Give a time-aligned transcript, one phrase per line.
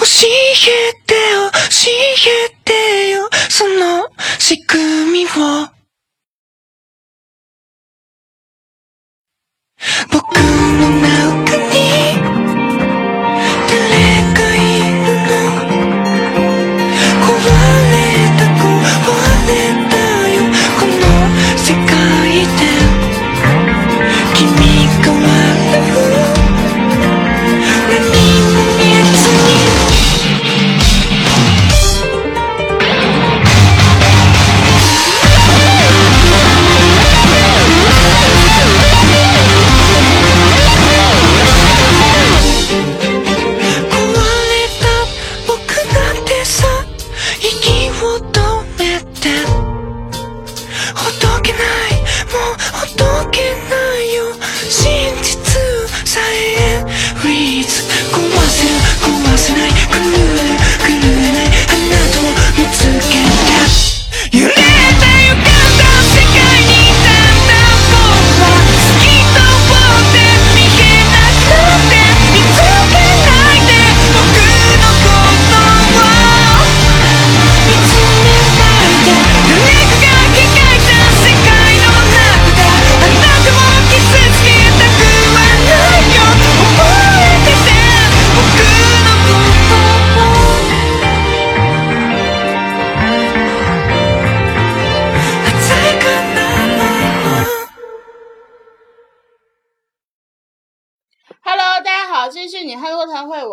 [0.00, 5.28] 教えてよ教えてよその仕組みを
[10.10, 12.19] 僕の中に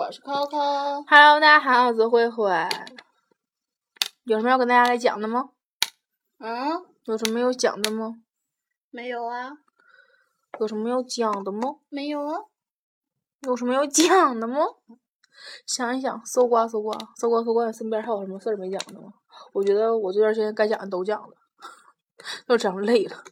[0.07, 1.03] 我是 Coco。
[1.05, 2.49] Hello，大家好，我是慧慧。
[4.23, 5.49] 有什么要跟大家来讲的吗？
[6.37, 8.15] 嗯，有什么要讲的吗？
[8.89, 9.57] 没有啊，
[10.61, 11.79] 有什么要讲的吗？
[11.89, 12.39] 没有啊。
[13.41, 14.61] 有什么要讲的吗？
[15.65, 19.11] 想一想，搜刮搜刮，搜刮搜刮，身边还有什么事儿没讲的吗？
[19.51, 21.35] 我觉得我这段时间该讲的都讲了，
[22.45, 23.25] 都讲累了。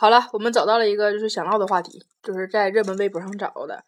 [0.00, 3.84] 好了，我们找到了一个就是想唠的话题，就是在热门微博上找的。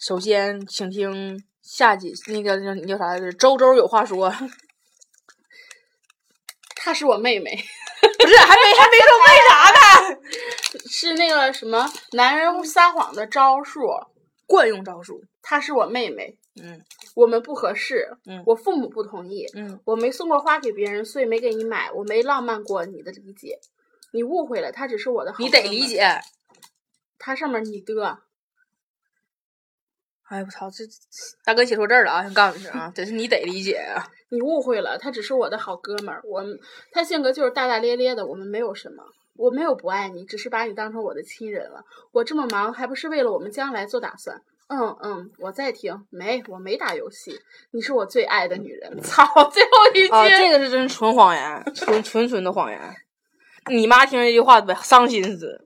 [0.00, 3.30] 首先，请听下集那个叫你叫啥来着？
[3.32, 4.32] 周周有话说，
[6.74, 7.54] 她是我妹妹，
[8.18, 10.18] 不是还没还没说为啥呢？
[10.88, 13.82] 是那个什么男人撒谎的招数。
[14.46, 15.22] 惯用招数。
[15.42, 16.80] 她是我妹妹，嗯
[17.14, 23.58] 我们不合适，嗯我父母不同意，嗯，我没送过花给别人，所以没给你买，我没浪漫过你的理解，
[24.12, 25.38] 你误会了，他只是我的好。
[25.38, 25.86] 你得理。
[25.86, 26.20] 解。
[27.18, 28.18] 他上面你的，
[30.28, 30.84] 哎我操，这
[31.44, 32.22] 大哥写错字儿了啊！
[32.22, 34.06] 先告诉你啊，这是你得理解啊。
[34.28, 36.20] 你误会了，他只是我的好哥们儿。
[36.24, 36.58] 我们
[36.92, 39.02] 他性格就是大大咧咧的，我们没有什么。
[39.34, 41.84] 我没有不爱你，只是把你当成我的亲人了。
[42.12, 44.40] 我这么忙，还不是为了我们将来做打算？
[44.68, 46.06] 嗯嗯，我在听。
[46.10, 47.38] 没，我没打游戏。
[47.70, 48.98] 你是我最爱的女人。
[49.02, 50.08] 操，最后一句。
[50.08, 52.80] 啊，这个是真纯谎言，纯纯纯的谎言。
[53.68, 55.62] 你妈听这句话得伤心死。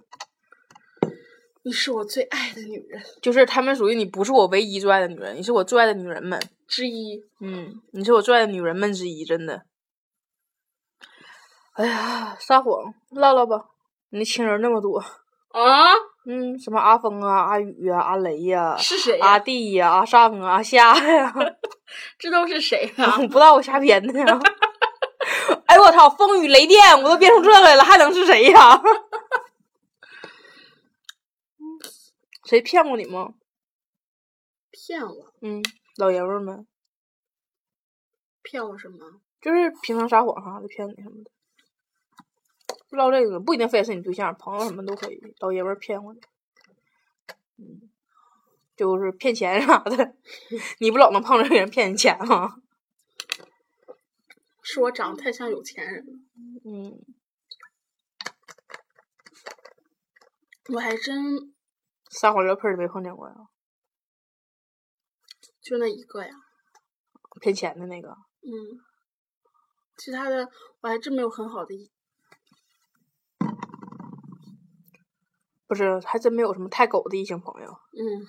[1.63, 6.41] 你是我最爱的女人就是他们属于你不是我唯一最爱的女人，你是我最爱的女人们。
[6.67, 7.23] 之一。
[7.41, 9.63] 嗯，你是我最爱的女人们之一，真的。
[11.75, 13.67] 哎呀，撒谎，唠唠吧。
[14.11, 15.93] 你的亲人那么多，啊？
[16.27, 21.33] 嗯，什么阿峰啊、阿宇啊、阿雷呀、是谁呀、阿弟呀、阿尚啊、阿夏呀，
[22.19, 23.17] 这都是谁啊？
[23.29, 24.41] 不知道我瞎编的呀。
[25.91, 26.09] 我操！
[26.09, 28.81] 风雨雷电，我都变成这来了，还能是谁呀？
[32.45, 33.35] 谁骗过你吗？
[34.71, 35.35] 骗我？
[35.41, 35.61] 嗯，
[35.97, 36.65] 老爷们儿们，
[38.43, 39.21] 骗我什么？
[39.41, 41.31] 就是平常撒谎啥的骗你什么的。
[42.91, 45.21] 唠这个不一定非得是你对象，朋友什么都可以。
[45.41, 46.21] 老爷们儿骗过你，
[47.59, 47.91] 嗯，
[48.77, 50.15] 就是骗钱啥的。
[50.79, 52.63] 你不老能碰着人骗你钱吗？
[54.73, 56.13] 是我长得太像有钱人了。
[56.65, 57.05] 嗯，
[60.73, 61.53] 我还真
[62.09, 63.35] 撒谎撩盆儿没碰见过呀？
[65.61, 66.31] 就那一个呀。
[67.41, 68.11] 骗钱的那个。
[68.43, 68.79] 嗯，
[69.97, 70.49] 其他的
[70.83, 71.91] 我还真没有很好的一
[75.67, 77.77] 不是，还真没有什么太狗的异性朋友。
[77.93, 78.27] 嗯，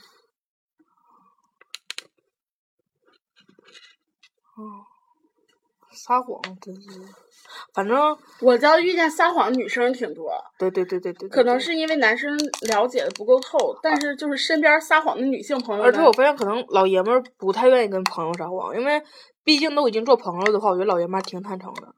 [5.91, 6.99] 撒谎真是，
[7.73, 19.01] 反正我知道遇见撒谎的女生挺多，对对对对对，对可能是因为男生了解的不够透，但是就是身边撒谎的女性朋友，而且我发现，可能老爷们儿不太愿意跟朋友撒谎，因为
[19.43, 21.93] 毕竟都已经做朋友的话，我觉得老爷们儿挺坦诚的。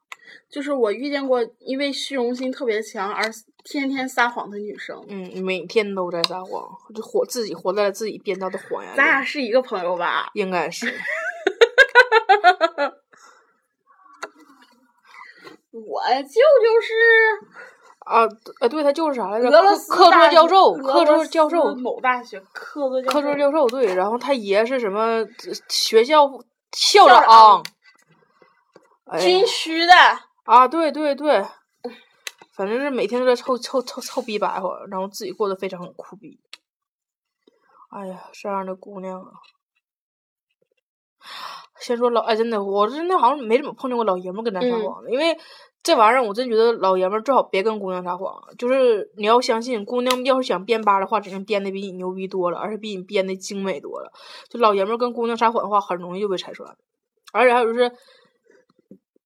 [0.49, 3.23] 就是我遇见过因为虚荣心特别强而
[3.63, 4.99] 天天撒谎的女生。
[5.07, 8.97] 嗯，每天都在撒谎，就活自己活在了自己编造的谎言里。
[8.97, 10.29] 咱俩是一个朋友吧？
[10.33, 10.91] 应该是。
[15.73, 16.93] 我舅舅是
[18.05, 18.21] 啊
[18.59, 19.49] 呃，对他就是啥来着？
[19.49, 23.95] 俄罗斯课桌教授，俄课桌教授，某大学课桌教课桌授教授对。
[23.95, 25.25] 然后他爷是什么
[25.67, 26.29] 学校
[26.71, 27.63] 校校长
[29.05, 29.93] 哎军区的。
[30.43, 31.43] 啊，对对对，
[32.53, 36.39] 反正是每天都在臭臭臭臭逼白活，然后自己过得非常苦逼。
[37.89, 39.31] 哎呀，这样的姑娘啊！
[41.79, 45.35] 先说老哎，真的，我真的好像没怎么碰见过老爷们儿跟咱撒嗯谎的，因为
[45.81, 48.33] 这玩意儿我真觉得老爷们儿最好别跟姑娘撒谎。
[48.57, 54.11] 就是你要相信，姑娘要是想编吧的话，只能编的比你牛逼多了，而且比你编的精美多了。
[54.49, 56.73] 就老爷们儿跟姑娘撒谎的话，很容易就被拆穿。
[57.33, 57.91] 而且还有就是，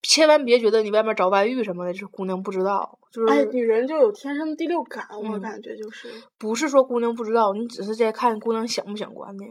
[0.02, 6.08] 千万别觉得你外面找外遇什么的，就是姑娘不知道，就是、哎，女人就有天生的第六感，我嗯感觉就是。
[6.40, 9.46] 不是说姑娘不知道，你只是在看姑娘想不想管你。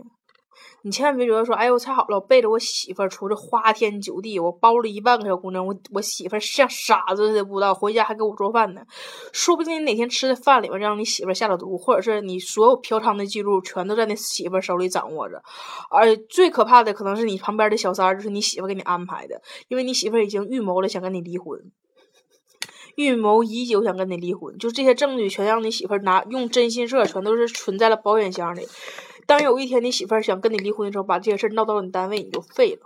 [0.83, 8.83] 你千万别觉得说，哎呦，我太好了，我背着我媳妇儿出去花天酒地，我包了一万个小姑娘，我我媳妇儿像傻子似的不知道，回家还给我做饭呢。
[9.33, 15.43] 说不定你哪天吃的饭里面让你媳妇儿下了毒，或者是你所有嫖娼的记录全都在那媳妇儿手里掌握着。
[15.91, 21.61] 而最可怕的可能是你旁边的小三儿，就是你媳妇儿给你安排的，因为你媳妇儿已经预谋了想跟你离婚。
[22.95, 28.67] 预谋已久，想跟你离婚，就这些证据全让你媳妇儿拿用真心社，全都是存在了保险箱里。
[29.27, 32.81] 当有一天你媳妇儿想跟你离婚的时候，把这些事儿闹到了你单位，你就废了。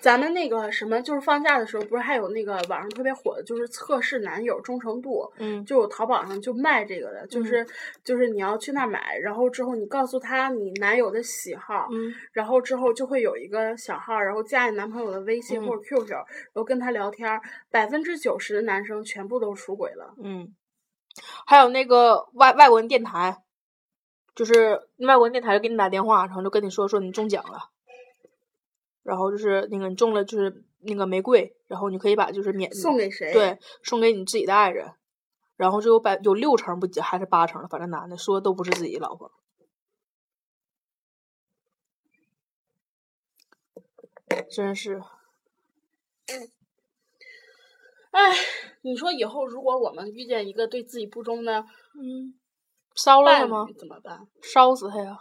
[0.00, 7.64] 咱们那个什么，就是放假的时候，不是还有那个网上特别火的，就是测试男友忠诚度，嗯就有淘宝上就卖这个的，就是
[8.02, 17.40] 就是你要去那儿买，然后之后你告诉他你男友的喜好，嗯然后之后就会有一个小号，然后加你男朋友的微信或者 QQ，、然后跟他聊天儿，
[17.70, 20.14] 百分之九十的男生全部都出轨了。
[20.20, 20.52] 嗯，
[21.46, 23.36] 还有那个外外国人电台，
[24.34, 27.70] 就是外国电台就给你打电话，然后就跟你说说你中奖了，
[29.02, 33.32] 然后就是那个你中了就是那个玫瑰，然后你可以把就是免送给谁？
[33.32, 34.92] 对，送给你自己的爱人，
[35.56, 39.32] 然后就有百有六成不还是八成的，反正男的说都不是自己老婆。
[44.48, 45.02] 真是，
[48.10, 48.32] 哎，
[48.82, 52.34] 你说以后如果我们遇见一个对自己不忠的嗯，
[53.02, 53.66] 烧了他吗？
[53.78, 54.18] 怎么办？
[54.42, 55.16] 烧死他呀！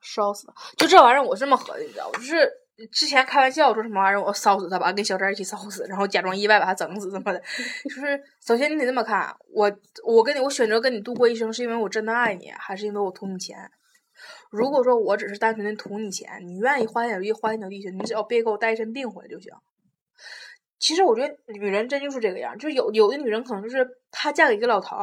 [0.00, 0.54] 烧死他！
[0.76, 2.50] 就这玩意儿，我这么合计的，我就是
[2.92, 7.38] 之前开玩笑说什么玩意儿，我烧死他吧，跟小张一起烧死，然后假装意外把他整死怎么的。
[7.84, 9.70] 就是首先你得这么看，我
[10.04, 13.70] 我跟你我选择跟你度过一生，是因为我真的爱你，还是因为我图你钱？
[14.50, 19.52] 如果说我只是单纯的图你钱，你愿意花天酒地花天酒地去，你只要别给我带一身病回来就行。
[20.78, 24.96] 其实我觉得女人真就是这个样，就是有有的女人可能就是她嫁给一个老头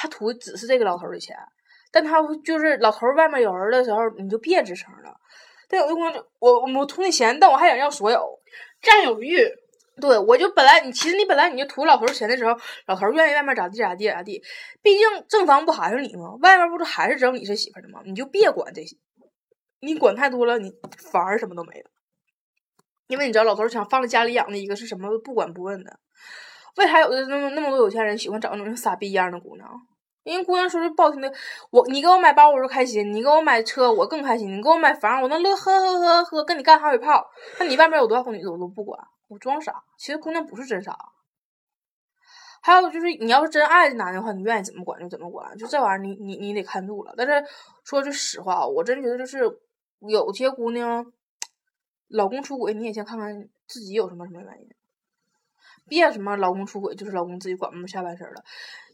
[0.00, 1.36] 他，图只是这个老头的钱，
[1.92, 5.14] 但他就是老头外面有人的时候，你就别吱声了。
[5.68, 8.40] 但有的姑娘我我图你钱，但我还想要所有。
[8.80, 9.46] 占有欲，
[10.00, 14.42] 对，我就本来你其实你本来你就图老头钱的时候，老头愿意外面咋地咋地咋地，
[14.80, 16.34] 毕竟正房不还是你吗？
[16.40, 18.00] 外面不是还是整你是媳妇的吗？
[18.06, 18.96] 你就别管这些，
[19.80, 20.72] 你管太多了，你
[21.12, 21.90] 反而什么都没了。
[23.08, 26.00] 因为你知道老头想放在家里养的一个是什么不管不问的，
[26.76, 29.68] 为啥有的那么那么多有钱人喜欢找那种傻逼一样的姑娘？
[30.34, 31.32] 人姑娘说句不好听的，
[31.70, 37.30] 我你给我买包我就开心，你给我买车我更开心，你给我买房我能乐呵呵呵呵跟你干哈嘴炮。
[37.58, 39.82] 那你外面有多少个女的我都不管，我装傻。
[39.96, 40.96] 其实姑娘不是真傻。
[42.62, 47.14] 还有就是，你要是真爱这男的话，你愿意怎么管就怎么管，就这玩意儿你你你得看住了。
[47.16, 47.32] 但是
[47.84, 49.38] 说句实话，我真觉得就是
[50.00, 51.04] 有些姑娘，
[52.08, 54.68] 老公出轨，你也先看看自己有什么什么原因，
[55.88, 58.44] 别什么老公出轨就是老公自己管不住下半身了。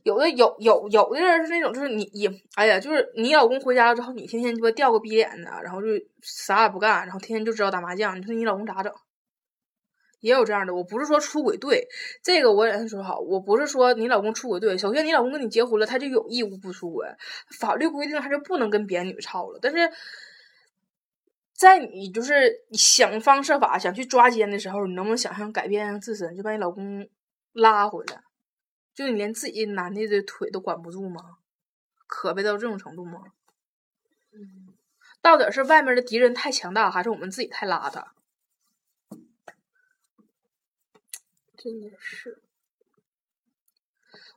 [0.06, 5.88] 有的有有有的人是那种，就是你你哎呀，就是你老公回家了之后，你天天鸡巴吊个逼脸的，然后就
[6.22, 8.92] 啥也不干，然后天天就知道打麻将，你说你老公咋整？
[10.20, 11.88] 也有这样的，我不是说出轨对，
[12.22, 14.78] 这个我也说好，我不是说你老公出轨对。
[14.78, 17.04] 首先，你老公跟你结婚了，他就有义务不出轨，
[17.58, 19.58] 法律规定他就不能跟别的女的吵了。
[19.60, 19.90] 但是，
[21.52, 27.08] 在你就是想方设法想去抓奸的时候，你能不能想象改变自身，就把你老公
[27.52, 28.20] 拉回来？
[28.96, 31.36] 就你连自己男的的腿都管不住吗？
[32.06, 33.24] 可悲到这种程度吗？
[35.20, 38.06] 到底是外面的敌人太强大，还是我们自己太邋遢？
[41.58, 42.42] 真的是。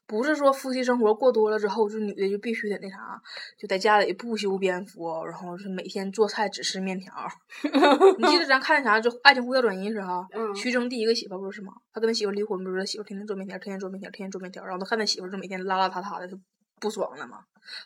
[0.09, 3.21] 不是说夫妻生活过多了之后，就女的就必须得那啥，
[3.59, 7.13] 就在家里不修边幅，然后是每天做菜只吃面条。
[8.17, 11.73] 你记得咱看那啥，就《爱情呼叫转移》时候，嗯徐峥第一个媳妇儿不是吗？
[11.93, 16.35] 他跟他媳妇儿离婚，不是他媳妇儿天天做面条，天天做面条，天天做面条，然后他看他媳妇儿就每天邋邋遢遢的，就
[16.81, 17.37] 不爽了嘛。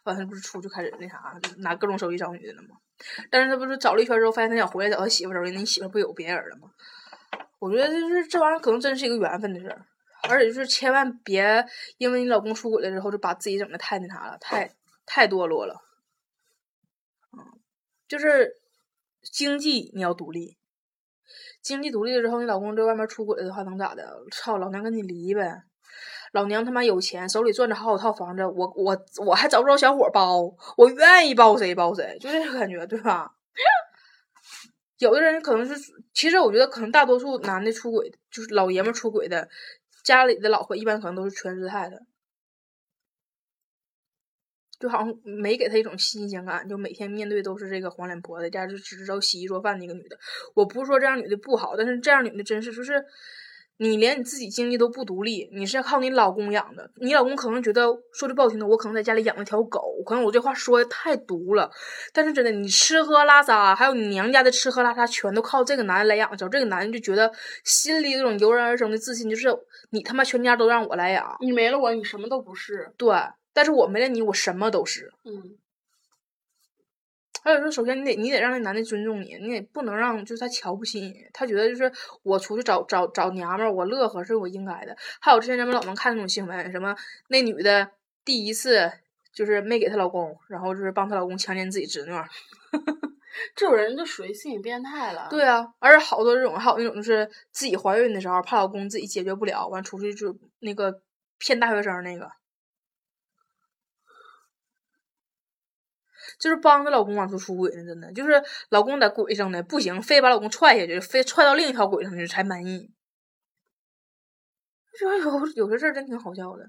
[0.05, 2.69] 完了，他不是出去开始那啥，就拿各种手机找女的了吗？
[3.29, 6.69] 但是他不是找了一圈之后，发现他想回来找他媳妇儿的时候，人家媳妇儿不有别人了吗？
[7.59, 9.85] 我觉得就是这玩意儿可能真是一个缘分的事儿，
[10.29, 11.65] 而且就是千万别
[11.97, 14.73] 因为你老公出轨了之后，就把自己整的太那啥了，太
[15.05, 15.81] 太堕落了。
[17.31, 17.59] 嗯，
[18.07, 18.57] 就是
[19.21, 20.57] 经济你要独立，
[21.61, 24.23] 经济独立了之后，你老公在外面出轨的话，能咋的？
[24.31, 25.63] 操，老娘跟你离呗！
[26.31, 33.35] 老娘他妈有钱，手里攥着好几套房子，我我我还找不着小伙包，我愿意包谁包谁，就这个感觉，对吧？
[34.97, 39.47] 有的人可能是，其实我觉得可能大多数男的出轨，就是老爷们出轨的，
[40.03, 41.97] 家里的老婆一般可能都是全职太太，
[44.79, 50.19] 就好像没给她一种新鲜感，就每天面对都是这个黄脸婆，在家就只知道洗衣做饭的一个女的。
[50.53, 53.03] 我不是说这样女的不好，但是这样女的真是就是。
[53.89, 56.89] 你连你自己经济都不独立，你是靠你老公养的。
[57.01, 61.69] 你老公可能觉得说句不好听的，我可能在家里养了条狗，可能我这话说的太毒了。
[62.13, 67.29] 但是真的，你吃喝拉撒，还有你娘家的吃喝拉撒，全都靠这个男人来养着，这个男人就觉得
[67.65, 69.49] 心里那种油然而生的自信，就是
[69.89, 71.35] 你他妈全家都让我来养。
[71.41, 72.89] 你没了我，你什么都不是。
[72.95, 73.13] 对，
[73.53, 75.11] 但是我没了你，我什么都是。
[75.25, 75.57] 嗯，
[77.43, 81.91] 还有说，首先你得你得让那男的尊重你，你也不能让就是他瞧不起你，他觉得就是
[82.23, 84.95] 我出去找找找娘们儿，我乐呵是我应该的。
[85.19, 86.95] 还有之前咱们老能看那种新闻，什么
[87.27, 87.89] 那女的
[88.23, 88.89] 第一次
[89.33, 92.25] 就是没给她老公，然后就是帮她老公强奸自己侄女儿。
[93.55, 95.27] 这种人就属于心理变态了。
[95.29, 101.01] 对啊，而且好多这种，还有那种就是自己怀孕的时候怕老公自己解决不了，完出去就那个
[101.39, 102.29] 骗大学生那个。
[106.43, 112.91] 就是帮着老公往出出轨呢，真的就是老公在轨上呢不行，非把老公踹下去，非踹到另一条轨上去才满意。
[114.99, 116.65] 就有有些事儿真挺好笑的，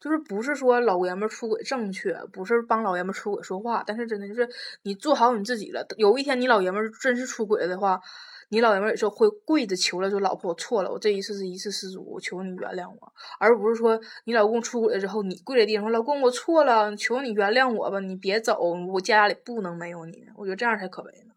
[0.00, 4.48] 就是不是说老爷们儿出轨正确，不是帮老爷们儿出轨说话，但是真的就是
[4.82, 5.84] 你做好你自己了。
[5.96, 8.00] 有一天你老爷们儿真是出轨了的话，
[8.48, 21.34] 你老爷们儿有时候会跪着求了，说老婆我错了，我这一次是一次失足，我求你原谅我，而不是说你老公出轨了之后，你跪在地上说老公我错了，求你原谅我吧，你别走，我家里不能没有你，我觉得这样才可悲呢。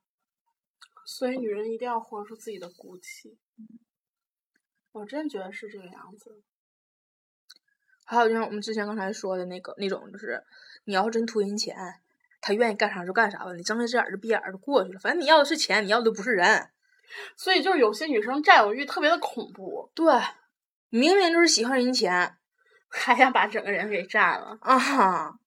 [1.06, 3.38] 所以女人一定要活出自己的骨气。
[4.92, 6.42] 我真觉得是这个样子。
[8.06, 10.44] 还有就像我们之前刚才说的那个那种，就是
[10.86, 11.76] 你要是真图人钱，
[12.42, 16.70] 他愿意干啥就干啥吧，你睁一只眼儿就闭眼儿就过去了，反正你要的是钱，你要的不是人。
[17.36, 20.14] 所以就是有些女生占有欲特别的恐怖，对，
[20.90, 22.38] 明明就是喜欢人钱
[22.90, 24.58] 还想把整个人给占了。
[24.62, 25.40] 啊哈，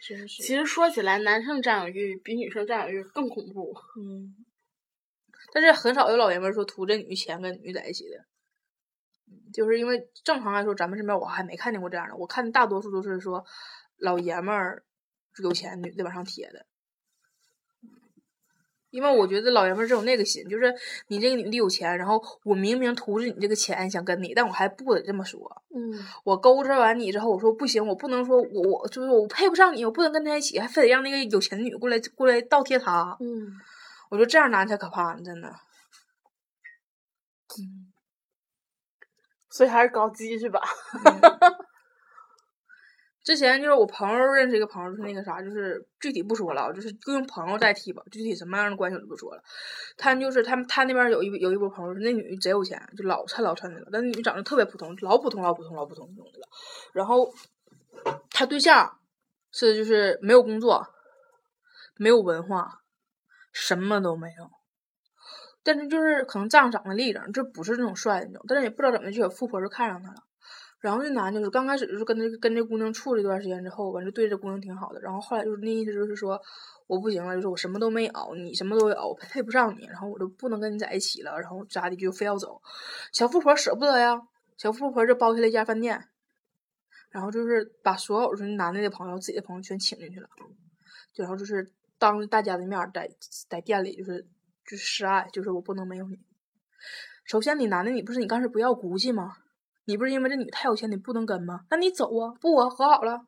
[0.00, 3.74] 真是，其实说起来，男生占有欲比女生占有欲更恐怖。
[4.00, 4.34] 嗯，
[5.52, 8.24] 但是很少有老爷们说图这女钱跟女在一起的，
[9.30, 13.44] 嗯就是因为正常来说，咱们身边我还没看见过这样的，我看大多数都是说
[13.98, 14.84] 老爷们儿
[15.42, 16.64] 有钱，女的往上贴的。
[18.90, 20.74] 因为我觉得老爷们儿是有那个心，就是
[21.08, 25.40] 你这个女的有钱，然后我明明图着你这个钱想跟你，但我还不得这么说。
[25.74, 25.92] 嗯，
[26.24, 33.16] 我勾搭完你之后，我说不行，我不能说我我就是我配不上你，我不能跟他一起，还非得让那个有钱的女过来过来倒贴他。
[33.20, 33.52] 嗯，
[34.10, 35.48] 我觉得这样男才可怕呢，真的。
[35.48, 35.54] 嗯，
[39.50, 40.60] 所以还是搞基是吧。
[43.28, 49.42] 之前就是我朋友认识一个朋友，就是那个啥，就是具体不说了，就是就用朋友代替吧，具体什么样的关系我就不说了。
[49.98, 56.48] 他就是他们他那边有一有一波朋友，那女的贼有钱，就老趁老趁的了，但那女长得特别普通，老普通老普通老普通那种的了。
[56.94, 57.30] 然后
[58.30, 58.98] 他对象
[59.52, 60.86] 是就是没有工作，
[61.98, 62.80] 没有文化，
[63.52, 64.50] 什么都没有。
[65.62, 70.22] 但是就是可能仗长得立正，这不是那种帅的那种，但是也不知道怎么就有富婆就看上他了。
[70.80, 75.00] 然后这男的就是刚开始就是跟那跟这姑娘处了一段时间之后，完就对这姑娘挺好的。
[75.00, 76.40] 然后后来就是那意思就是说
[76.86, 82.62] 我不行了，就是我什么都没有，你什么都有，我配不上你，然后我就不能跟你在一起了，然后咋的就非要走。
[83.12, 84.20] 小富婆舍不得呀，
[84.56, 86.08] 小富婆就包下了一家饭店，
[87.10, 90.28] 然后就是把所有就是男的的朋友、自己的朋友全请进去了，
[91.12, 93.10] 就然后就是当着大家的面在
[93.48, 94.24] 在店里就是
[94.64, 96.20] 就是示爱，就是我不能没有你。
[97.24, 99.36] 首先，你男的你不是你刚开始不要骨气吗？
[99.88, 101.64] 你不是因为这女太有钱你不能跟吗？
[101.70, 103.22] 那你走啊，不啊，和好了。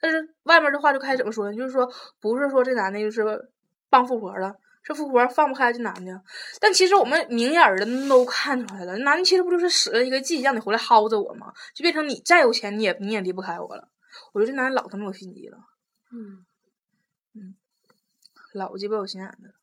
[0.00, 1.54] 但是外面的话就开始怎么说呢？
[1.54, 1.86] 就是说
[2.18, 3.22] 不是说这男的就是
[3.90, 6.22] 傍富婆了，这富婆放不开这男的，
[6.60, 11.52] 但其实我们明眼儿的都看出来了，男的其实不就是使了一个计，让你回来薅着我吗？
[11.74, 13.90] 就变成你再有钱，你也你也离不开我了。
[14.32, 15.58] 我觉得这男的老他妈有心机了，
[16.10, 17.54] 嗯，
[18.54, 19.54] 老鸡巴有心眼子了。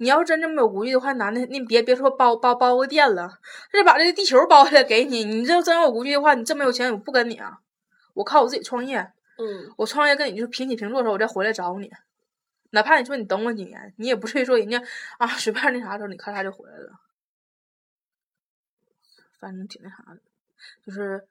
[0.00, 3.38] 你要是真这么有骨气的话，男的，你别别说包包包个店了，
[3.70, 5.24] 这把这个地球包下来给你。
[5.24, 7.60] 你这真有骨气的话，你这么有钱，我不跟你啊！
[8.14, 8.98] 我靠我自己创业，
[9.36, 11.90] 嗯，我创业跟你就是平起平坐的时候，我再回来找你。
[12.70, 14.82] 哪怕你说你等我几年，你也不至于说人家
[15.18, 16.92] 啊随便那啥时候你咔嚓就回来了。
[19.38, 20.20] 反正挺那啥的，
[20.86, 21.22] 就是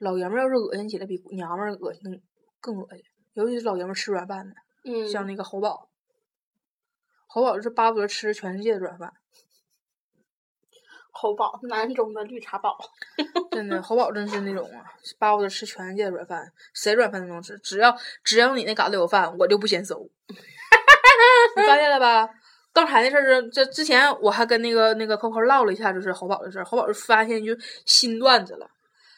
[0.00, 2.20] 老爷们儿要是恶心起来，比娘们儿恶心
[2.60, 3.04] 更恶心。
[3.34, 5.88] 尤其是老爷们儿吃软饭的，嗯，像那个侯宝，
[7.34, 9.12] 侯宝是巴不得吃全世界的软饭。
[11.10, 12.78] 侯宝，南中的绿茶宝。
[13.50, 14.84] 真的，侯宝真是那种啊，
[15.18, 20.08] 巴不得吃全世界的软饭，谁软饭都能吃，只要只要你那嘎达有饭，我就不嫌馊。
[21.56, 22.28] 你发现了吧？
[22.72, 26.64] 刚才那事儿是，这之前我还跟那个那个 Coco 唠了一下，就是侯宝的事儿。
[26.64, 27.52] 侯宝就发现就
[27.84, 28.70] 新段子了，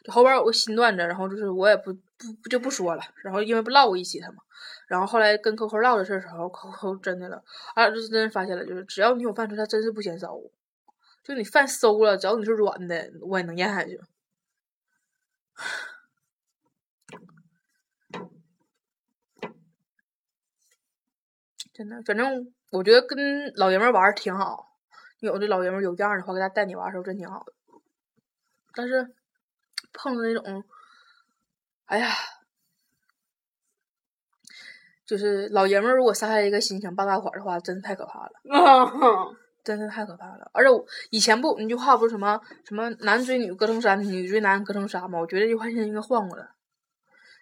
[0.02, 3.02] 这侯宝有个新段子，然后就是我也不不不就不说了。
[3.22, 4.38] 然后因为不唠过一期他嘛，
[4.86, 10.52] 然后后来跟扣扣唠的事儿时候扣扣真的了，俺俩就是真的发现了，就是只要你有饭吃，他真是不嫌馊。
[11.22, 14.00] 就你饭馊了，只要你是软的，我也能咽下去。
[21.74, 24.78] 真的，反正我觉得跟老爷们玩儿挺好。
[25.18, 27.52] 有的老爷们有样的话，给他带你玩的时候真挺好的。
[28.72, 29.14] 但是
[29.92, 30.64] 碰到那种，
[31.86, 32.08] 哎呀，
[35.06, 38.32] 就是老爷们儿如果撒下一个心想傍大款儿的话，真是太可怕了。
[38.52, 40.50] 嗯， 真是太可怕了！
[40.52, 45.18] 而且我以前不那句话不是什么什么男追女隔层山，女追男隔层纱吗？
[45.18, 46.48] 我觉得这句话现在应该换过来，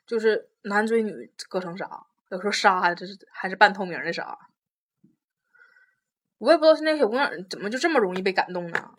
[0.07, 1.89] 就是男追女隔层纱，
[2.31, 4.39] 有时候纱还这是还是半透明的纱。
[6.39, 8.91] 我也不知道现在小姑娘怎么就这么容易被感动呢？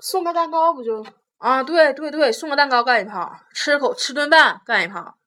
[0.00, 1.04] 送个蛋糕不就？
[1.36, 5.18] 啊，对对对，送个蛋糕干一炮，吃口吃顿饭干一炮。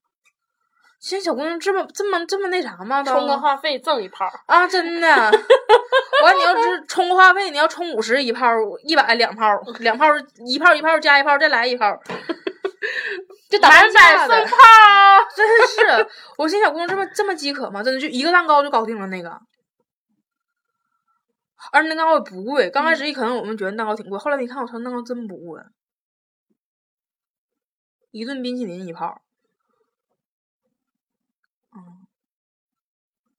[1.01, 3.01] 现在小姑娘这么这么这么那啥吗？
[3.03, 4.23] 充个话费赠一炮。
[4.45, 5.07] 啊，真的。
[5.07, 8.47] 完，你要是充个话费，你要充五十一炮，
[8.83, 10.05] 一百两炮，两炮
[10.45, 11.91] 一炮一炮加一炮，再来一炮，
[13.49, 14.57] 就打半价的，送 炮。
[15.35, 16.07] 真是。
[16.37, 17.81] 我现在小姑娘这么这么饥渴吗？
[17.81, 19.29] 真的就一个蛋糕就搞定了那个，
[21.71, 22.69] 而且那蛋糕也不贵。
[22.69, 25.59] 刚开始一可能我们觉得蛋糕挺贵，后来一看，我操，蛋糕真不贵，
[28.11, 29.19] 一顿冰淇淋一炮，
[31.75, 32.07] 嗯，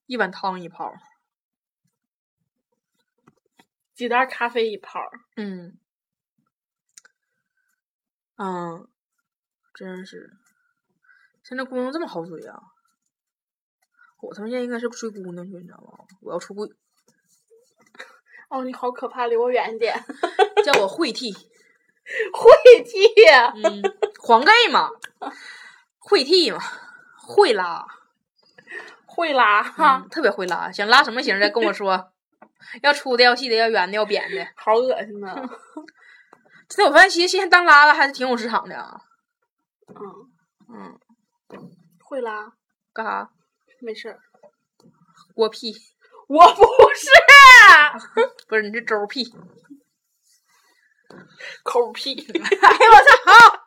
[0.05, 0.93] 一碗汤一泡。
[3.93, 4.99] 几袋咖啡一泡，
[5.35, 5.77] 嗯，
[8.37, 8.87] 嗯，
[9.75, 10.35] 真是，
[11.43, 12.59] 现在姑娘这么好追啊！
[14.19, 16.05] 我他妈现在应该是追姑娘去，你知道吗？
[16.21, 16.67] 我要出柜，
[18.49, 19.93] 哦，你好可怕，离我远一点。
[20.65, 21.31] 叫我会替，
[22.33, 23.07] 会替，
[23.63, 23.81] 嗯，
[24.19, 24.89] 黄 gay 嘛，
[25.99, 26.57] 会替嘛，
[27.15, 27.85] 会拉，
[29.15, 32.09] 会拉哈，嗯，特别会拉，想拉什么型的跟我说。
[32.81, 35.35] 要粗的，要细的，要圆的，要扁的， 好恶心呐！
[36.69, 39.01] 真的，我发现其实现在当拉拉还是挺有市场的啊。
[39.89, 39.95] 嗯
[40.73, 40.99] 嗯，
[42.03, 42.53] 会拉，
[42.93, 43.29] 干啥？
[43.81, 44.19] 没事儿。
[45.35, 45.73] 锅屁？
[46.27, 46.63] 我不
[46.95, 47.09] 是，
[48.47, 49.35] 不是你这周屁，
[51.63, 52.15] 抠屁。
[52.33, 53.62] 哎呀我操！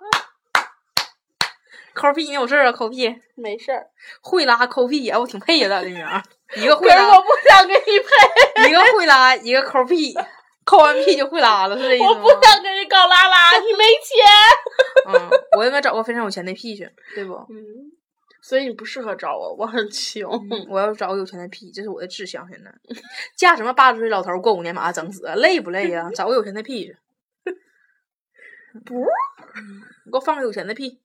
[1.96, 2.72] 抠屁，你有事儿啊？
[2.72, 3.86] 抠屁，没事儿。
[4.20, 6.22] 会拉抠屁呀，我挺配呀，咱这名儿，
[6.54, 10.14] 一个会可是我，不想跟你配，一个会拉，一个抠屁，
[10.64, 12.20] 抠完屁就会拉了，是这意思吗？
[12.22, 14.26] 我不想跟你搞拉拉，你没钱。
[15.08, 17.32] 嗯，我应该找个非常有钱的屁去，对不？
[17.48, 17.64] 嗯，
[18.42, 20.30] 所以你不适合找我，我很穷。
[20.50, 22.46] 嗯我要找个有钱的屁，这是我的志向。
[22.50, 22.70] 现在
[23.34, 26.10] 嫁什么八十岁老头过五年把他整死，累不累呀？
[26.14, 26.96] 找个有钱的屁去。
[28.84, 29.00] 不，
[30.04, 31.00] 你给我放个有钱的屁。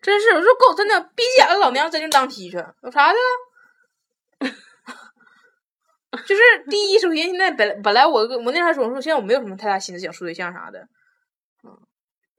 [0.00, 3.18] 不，真是，我说狗真的逼急眼了，老娘真就当踢去，有啥的？
[6.26, 10.80] 就是第一，首先现在本本来我我那啥说说，现在我没有什么太大心思想处对象啥的，
[11.62, 11.70] 嗯，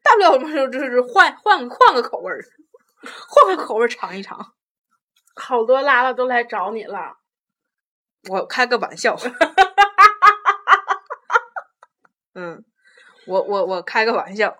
[0.03, 2.43] 大不了什么时候就是换换个换个口味儿，
[3.29, 4.53] 换个口味儿尝一尝。
[5.35, 7.17] 好多拉拉都来找你了。
[8.29, 9.15] 我开个玩笑，
[12.35, 12.63] 嗯，
[13.25, 14.57] 我我我开个玩笑。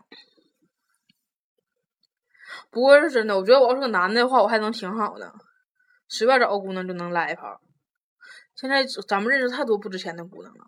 [2.72, 5.32] 不过是真的，我觉得我要是个男的话，我还能挺好的，
[6.08, 7.62] 随便找个姑娘就能来一炮。
[8.56, 10.66] 现在咱们认识太多不值钱的姑娘了。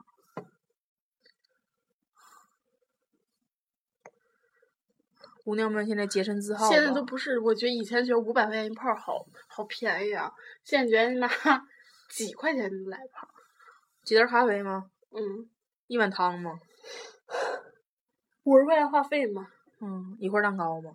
[5.44, 10.32] 姑娘们现在洁身自好，现在都不是，我觉得以前觉得五百块钱一炮好好便宜啊，
[10.64, 11.28] 现在觉得拿
[12.10, 13.28] 几块钱就来泡。
[14.04, 14.90] 几袋咖啡吗？
[15.12, 15.50] 嗯，
[15.88, 16.60] 一碗汤吗？
[18.44, 19.48] 五十块钱话费吗？
[19.82, 20.92] 嗯，一块蛋糕吗？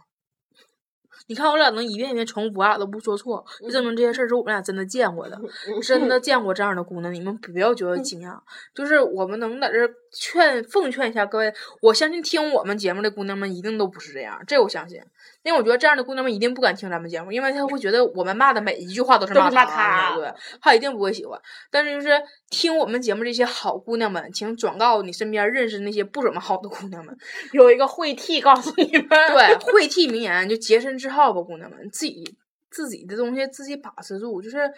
[1.26, 5.38] 你看我俩能一遍一遍重复，我俩都不说错，就证明这些事儿是我们俩真的见过的，
[5.82, 7.12] 真的见过这样的姑娘。
[7.12, 8.38] 你们不要觉得惊讶，
[8.74, 11.52] 就是我们能在这儿劝奉劝一下各位，
[11.82, 15.00] 我相信听我们节目的姑娘们一定都不是这样，这我相信。
[15.48, 20.30] 因为我觉得这样的姑娘们一定不敢听咱们节目，因为她会觉得我们骂的每一句话都是骂她，她对，
[20.60, 21.40] 她一定不会喜欢。
[21.70, 27.16] 但是就是听我们节目这些好姑娘们，请转告你身边认识那些不怎么好的姑娘们，
[27.54, 32.36] 有一个会替告诉你们，对，会替名言就洁身自好吧，姑娘们，自己
[32.70, 34.42] 自己的东西自己把持住。
[34.42, 34.70] 就是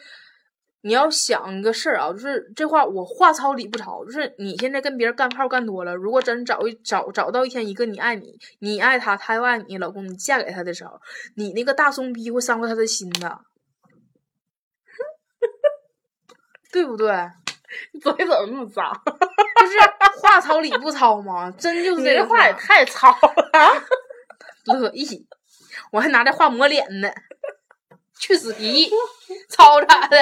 [0.82, 11.00] 你要想一个事儿啊，就是这话我话糙理不糙，就是你现在跟别人干炮干多了，如果真找一找找到一天一个你爱你，你爱他，他又爱你，老公你嫁给他的时候，
[11.36, 13.38] 你那个大怂逼会伤过他的心的，
[16.72, 17.12] 对不对？
[17.92, 18.90] 你嘴怎么那么脏？
[19.60, 19.78] 就是
[20.20, 23.84] 话糙理不糙嘛，真就 是你这话也太糙了。
[24.64, 25.26] 乐意，
[25.92, 27.08] 我还拿这话抹脸呢，
[28.20, 28.88] 去死皮，
[29.48, 30.16] 操咋的？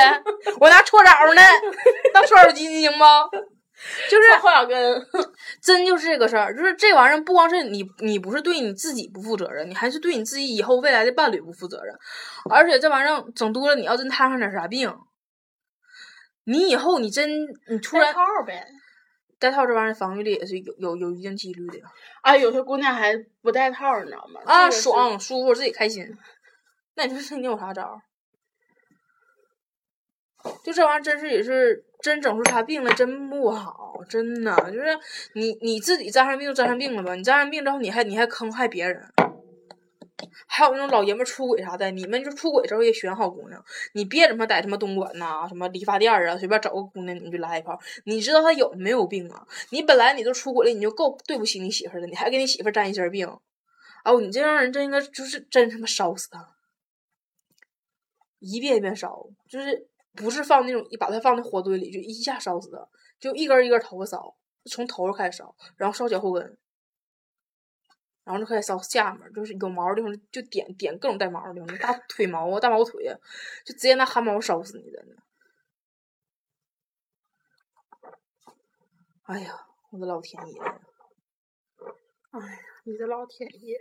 [0.61, 1.43] 我拿搓澡呢，
[2.15, 3.25] 当搓澡巾行吗？
[4.11, 5.07] 就是后脚跟，
[5.63, 11.95] 真就是这个事儿，就是这玩意儿不光是你，你不是对你自己不负责任，你还是对你自己以后未来的伴侣不负责任。
[12.51, 14.93] 而且这玩意儿整多了，你要真摊上点啥病，
[16.45, 17.29] 你以后你真
[17.71, 18.67] 你突然套呗。
[19.41, 21.79] 戴套这玩意儿防御力也是有有有一定几率的
[22.23, 24.41] 啊，有些姑娘还不戴套，你知道吗？
[24.45, 26.05] 啊，爽舒服自己开心。
[26.99, 28.03] 那你说你有啥招儿？
[30.65, 34.99] 就这玩意儿真是也是真整出啥病来，真不好，真的就是
[35.35, 37.15] 你你自己沾上病就沾上病了吧？
[37.15, 39.01] 你沾上病之后，你还你还坑害别人。
[40.49, 47.79] 还有那种老爷们出轨啥的，你们就出轨之后也选好姑娘，你别他妈在他妈东莞呐、什么理发店儿啊，随便找个姑娘你就来一炮。
[48.05, 49.47] 你知道他有没有病啊？
[49.71, 53.29] 你本来你都出轨了，你就够对不起你媳妇儿了，你还给你媳妇儿沾一身病。
[54.05, 56.49] 哦，你这样人真应该就是真他妈烧死他，
[58.39, 66.59] 一遍一遍烧，就是不是放那种把它放在火堆里就一下烧死的，就一根一根头发烧，从头上开始烧，然后烧脚后跟，
[68.25, 73.19] 然后就开始烧下面，就是有毛的地方就点点各种带毛的地方，大腿毛啊、大毛腿啊，
[73.65, 75.17] 就直接拿汗毛烧死你，真的。
[79.25, 80.61] 哎呀，我的老天爷
[82.31, 82.59] 哎呀！
[82.85, 83.79] 你的老天爷，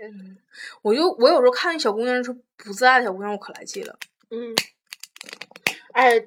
[0.81, 3.97] 我就我有时候看那小姑娘说不自爱的小姑娘，我可来气了。
[4.29, 4.53] 嗯，
[5.93, 6.21] 哎，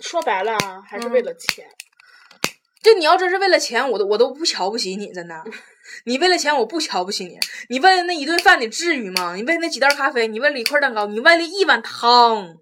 [0.00, 1.66] 说白了啊，还是为了钱。
[2.82, 5.44] 就你要真是为了钱，我都我都不瞧不起你，真的。
[6.04, 7.38] 你为了钱，我不瞧不起你。
[7.68, 9.34] 你为了那一顿饭，你至于吗？
[9.36, 12.56] 你为了那几袋咖啡，你为了一块蛋糕，你为了一碗汤，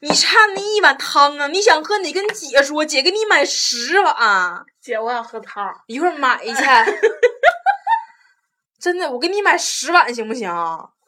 [0.00, 1.48] 你差那一碗汤啊！
[1.48, 5.82] 你想喝，你跟姐说，姐给你买十碗，姐，我想喝汤。
[5.88, 6.54] 一会儿买去。
[8.80, 10.50] 真的，我给你买十碗行不行？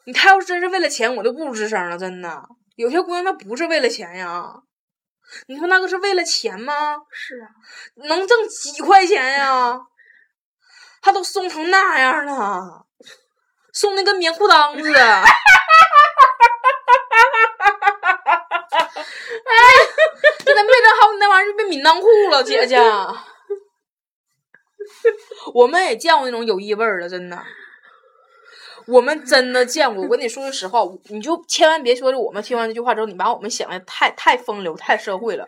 [0.05, 1.97] 你他要是真是为了钱，我就不吱声了。
[1.97, 2.43] 真的，
[2.75, 4.53] 有些姑娘她不是为了钱呀。
[5.47, 6.97] 你说那个是为了钱吗？
[7.11, 7.47] 是啊，
[8.07, 9.79] 能挣几块钱呀？
[11.01, 12.85] 她都松成那样了，
[13.73, 15.01] 松的跟棉裤裆似的。
[15.01, 15.23] 哎，
[20.45, 22.77] 这咱没整好，你那玩意儿就被抿裆裤了，姐姐。
[25.53, 27.43] 我们也见过那种有异味儿的，真的。
[28.87, 35.47] 我们真的见过，我跟你说句实话，你就千万别说是我们听完这句话之后，你把我们想的太太风流、太社会了。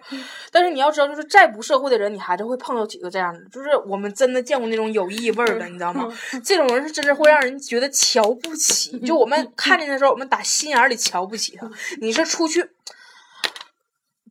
[0.51, 3.39] 但是你要知道，就是再不社会的人，你还是会碰到几个这样的。
[3.49, 6.07] 就是我们真的见过那种有异味的，你知道吗？
[6.43, 8.97] 这种人是真的会让人觉得瞧不起。
[8.99, 11.69] 就我们看见的时候，我们打心眼里瞧不起他。
[11.99, 12.69] 你是出去，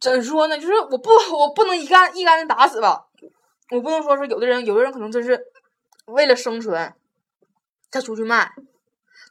[0.00, 0.58] 怎说呢？
[0.58, 3.06] 就是我不，我不能一竿一竿子打死吧。
[3.70, 5.46] 我不能说是有的人，有的人可能真是
[6.06, 6.94] 为了生存，
[7.90, 8.52] 他出去卖。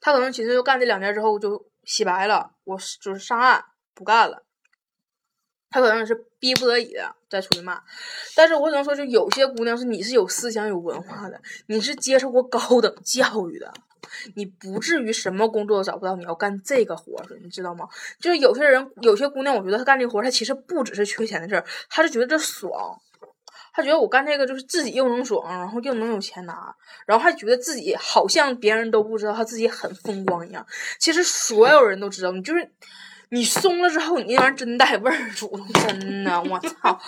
[0.03, 3.63] 他可能寻思就干这两年之后就洗白了，我就是上岸
[3.93, 4.43] 不干了。
[5.69, 7.81] 他可能也是逼不得已的再出去骂，
[8.35, 13.73] 但是我只能说，就有些姑娘是你是有思想有文化的，你是接受过高等教育的，
[14.35, 17.87] 你不至于什么工作都找不到，你要干这个活儿，你知道吗？
[18.19, 23.01] 就是有些人，有些姑娘，我觉得她干这活儿，她其实不只是缺钱的事儿，她是觉得这爽。
[23.73, 26.73] 他觉得我干这个就是自己又能爽，然后又能有钱拿，
[27.07, 30.65] 然后还觉得自己好像别人都不知道他自己很风光一样。
[30.99, 32.69] 其实所有人都知道，你就是
[33.29, 36.99] 你松了之后，你那玩意儿真带味儿，主动真的，我操！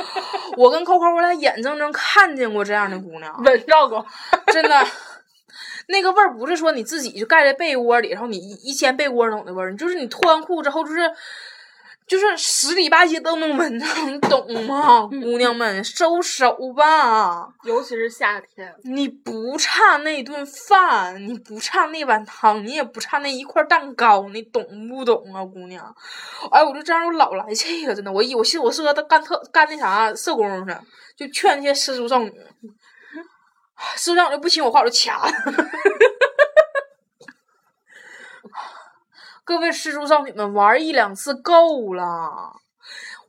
[0.57, 4.03] 我跟扣扣我俩眼睁睁看见过这样的姑娘，闻到过，
[4.47, 4.87] 真的。
[5.87, 11.01] 那个味儿不是说你自己就盖在被窝里，然后你一掀被窝那种的味儿，就是你脱完裤之后，就是
[12.07, 15.07] 就是十里八街都能闻到，你懂吗？
[15.09, 17.47] 姑娘们，收手吧！
[17.63, 25.83] 尤其是夏天，你不差那顿饭，你不差那碗汤，你也不差那一块蛋糕，你懂不懂啊，姑娘？
[26.51, 28.11] 哎，我就这样，我老来气了，真的。
[28.11, 30.75] 我一我寻思我适合干特干那啥社工去，
[31.17, 32.31] 就劝那些失足少女。
[33.97, 35.31] 失足少女不听我话，我就掐了。
[39.45, 42.59] 各位失足少女们，玩一两次够了。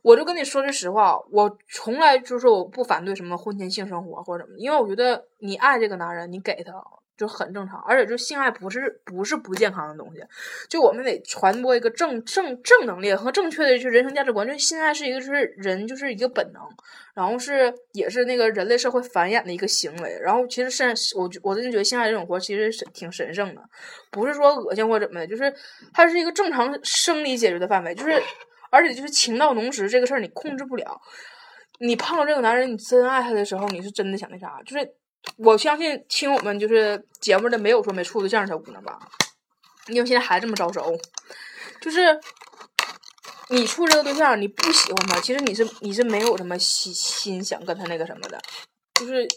[0.01, 6.73] 我就跟你说句实话，我从来就是我不反对什么婚前性生活或者什么，因为我觉得你爱这个男人，你给他
[7.17, 7.81] 就很正常。
[7.87, 10.21] 而且就性爱不是不是不健康的东西，
[10.69, 14.47] 就我们得传播一个正正正能量和正确的就人生价值观。
[14.47, 16.61] 就性爱是一个就是人就是一个本能，
[17.13, 20.17] 然后是也是那个人类社会繁衍的一个行为。
[20.21, 23.61] 然后其实神，我我真的觉得性爱这种活其实是挺神圣的，
[24.11, 25.53] 不是说恶心或怎么的，就是
[25.93, 28.21] 它是一个正常生理解决的范围，就是。
[28.69, 30.99] 而且就是情到浓时这个事儿你控制不了，
[31.79, 34.61] 你碰到这个男人，你真爱他的时候，你是真的想那啥。
[34.65, 34.85] 就是
[35.35, 38.97] 我相信听我们就是节目的没有说没处对象的小姑娘吧，
[39.87, 40.97] 因为现在还这么早熟。
[41.79, 42.19] 就是
[43.49, 48.41] 你处这个对象，你不喜欢他，其实你是你是没有什么心心想跟他那个什么的，
[48.99, 49.27] 就是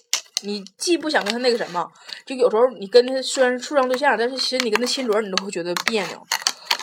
[0.43, 1.87] 你既不想跟他那个什么，
[2.25, 6.27] 就有时候你跟他虽然是处上对象，但是其实你跟他亲嘴，你都会觉得别扭。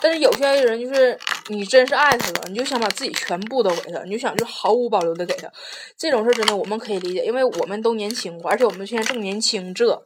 [0.00, 5.50] 但是有些人就是你真是爱他了，你就想把自己全部都给他，你就想就毫无保留的给他。
[5.96, 9.74] 这种事儿真的我们可以理解，因为我们都年轻过，而且我们现在正年轻。
[9.74, 10.02] 这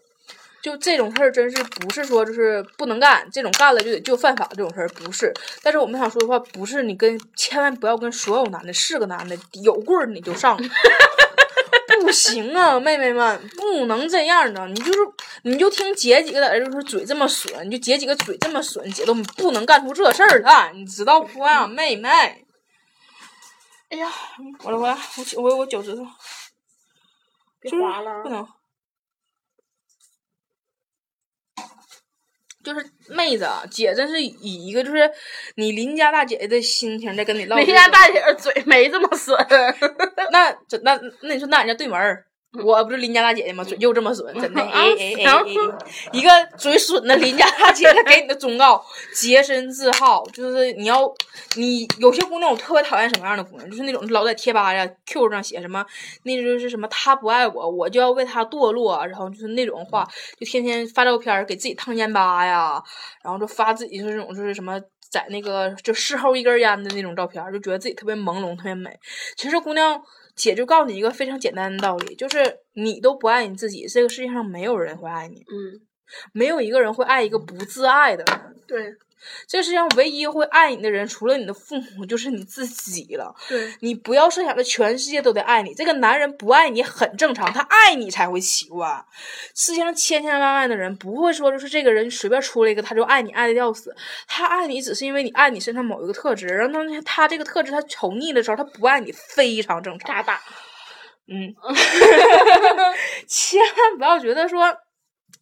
[0.62, 5.34] 就这种事儿真是不是说就是不能干，这种干了就得就犯法这种事儿不是。
[5.60, 10.56] 但是我们想说的话不是你跟千万不要跟所有男的是个男的有棍儿你就上。
[12.02, 14.66] 不行啊，妹妹们，不能这样的。
[14.68, 14.98] 你就是，
[15.44, 22.08] 你就听姐几个在这就是嘴这么损，你就姐几个嘴这么损，姐都不能干出这事儿来，你知道不啊，妹妹？
[23.90, 24.10] 哎呀，
[24.62, 24.96] 我来我来，
[25.36, 26.02] 我我我脚趾头，
[27.60, 28.46] 别划了，不能。
[32.62, 35.10] 就是妹子，姐真是以一个就是
[35.56, 37.56] 你邻家大姐姐的心情在跟你唠。
[37.56, 39.36] 邻家大姐姐嘴没这么损。
[40.30, 40.50] 那
[40.82, 42.24] 那那你说那人家对门儿。
[42.60, 43.64] 我不是邻家大姐姐吗？
[43.64, 44.60] 嘴就这么损，真的。
[44.60, 45.44] 哎哎 哎哎！
[46.12, 48.84] 一个嘴损的邻家大姐姐给你的忠告：
[49.14, 50.22] 洁身自好。
[50.34, 51.10] 就是你要，
[51.56, 53.70] 你有些姑娘我特别讨厌什么样的姑娘？
[53.70, 55.82] 就是那种老在贴吧呀、Q 上写什么，
[56.24, 59.06] 那就是什么他不爱我，我就要为他堕落。
[59.06, 60.06] 然后就是那种话，
[60.38, 62.82] 就天天发照片给自己烫烟疤呀，
[63.24, 64.78] 然后就发自己就是那种就是什么
[65.10, 68.90] 在那个就事后一根烟的那种照片，就觉得自己特别朦胧、特别美。
[69.38, 70.02] 其实姑娘。
[70.34, 75.40] 姐就告诉你一个非常简单的道理，就是你都不爱你自己，这个世界上没有人会爱你。
[75.40, 75.80] 嗯，
[76.32, 78.56] 没有一个人会爱一个不自爱的人。
[78.66, 78.96] 对。
[79.46, 83.32] 这世界上唯一会爱你的人，除了你的父母，就是你自己了。
[83.48, 85.72] 对，你不要设想着全世界都得爱你。
[85.72, 89.04] 这个男人不爱你很正常，他爱你才会奇怪。
[89.54, 93.94] 世界上千千万万的人不会说，就是这个人随便出来一个他就爱你爱的要死。
[94.26, 100.08] 他爱你只是因为你爱你身上某一个特质，然后他他这个特质他宠腻的时候，他不爱你非常正常。
[100.08, 100.40] 大大，
[101.28, 101.54] 嗯
[103.28, 104.76] 千万不要觉得说。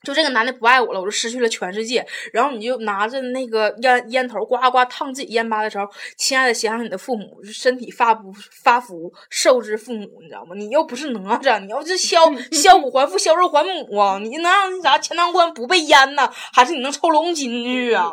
[0.02, 2.06] 就这个男的不爱我了，我就失去了全世界。
[2.32, 5.86] 然后你就拿着那个烟烟头呱呱烫自己烟巴的时候，
[6.16, 8.32] 亲爱的，想想你的父母，身体发不
[8.62, 10.54] 发福，受之父母，你知道吗？
[10.56, 12.16] 你又不是哪吒，你要是削
[12.52, 14.18] 削骨还父，削肉还母啊！
[14.18, 16.30] 你能让那啥钱塘关不被淹呢？
[16.52, 18.12] 还是你能抽龙筋去啊？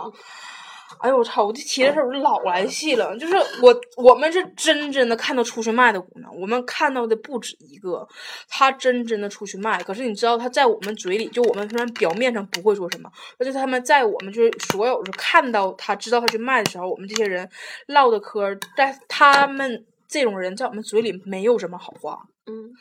[1.00, 1.46] 哎呦我操！
[1.46, 8.08] 我这提的时候我老来气了，就是我我们是真真的看到出去卖的姑娘，我们看到的不止一个，
[8.50, 9.82] 她真真的出去卖。
[9.84, 17.50] 可是你知道她在我们嘴里，就我们虽然表面上不会说什么，而且他们在我们就是所有是看到她知道她去卖的时候，我们这些人
[17.88, 22.20] 唠的嗑，但他们这种人在我们嘴里没有什么好话。
[22.48, 22.72] 嗯，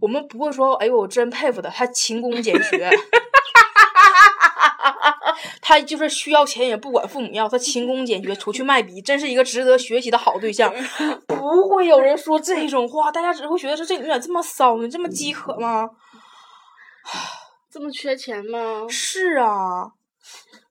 [0.00, 2.90] 我们不会说，哎呦，我真佩服他，他勤工俭学。
[5.60, 10.72] 他就是需要钱也不管父母要，他勤工俭学出去卖笔，真是一个值得学习的好对象。
[11.26, 15.90] 不会有人说这种话，大家只会觉得说这女咋这么骚呢，这么饥渴吗？
[17.70, 18.86] 这么缺钱吗？
[18.88, 19.92] 是啊。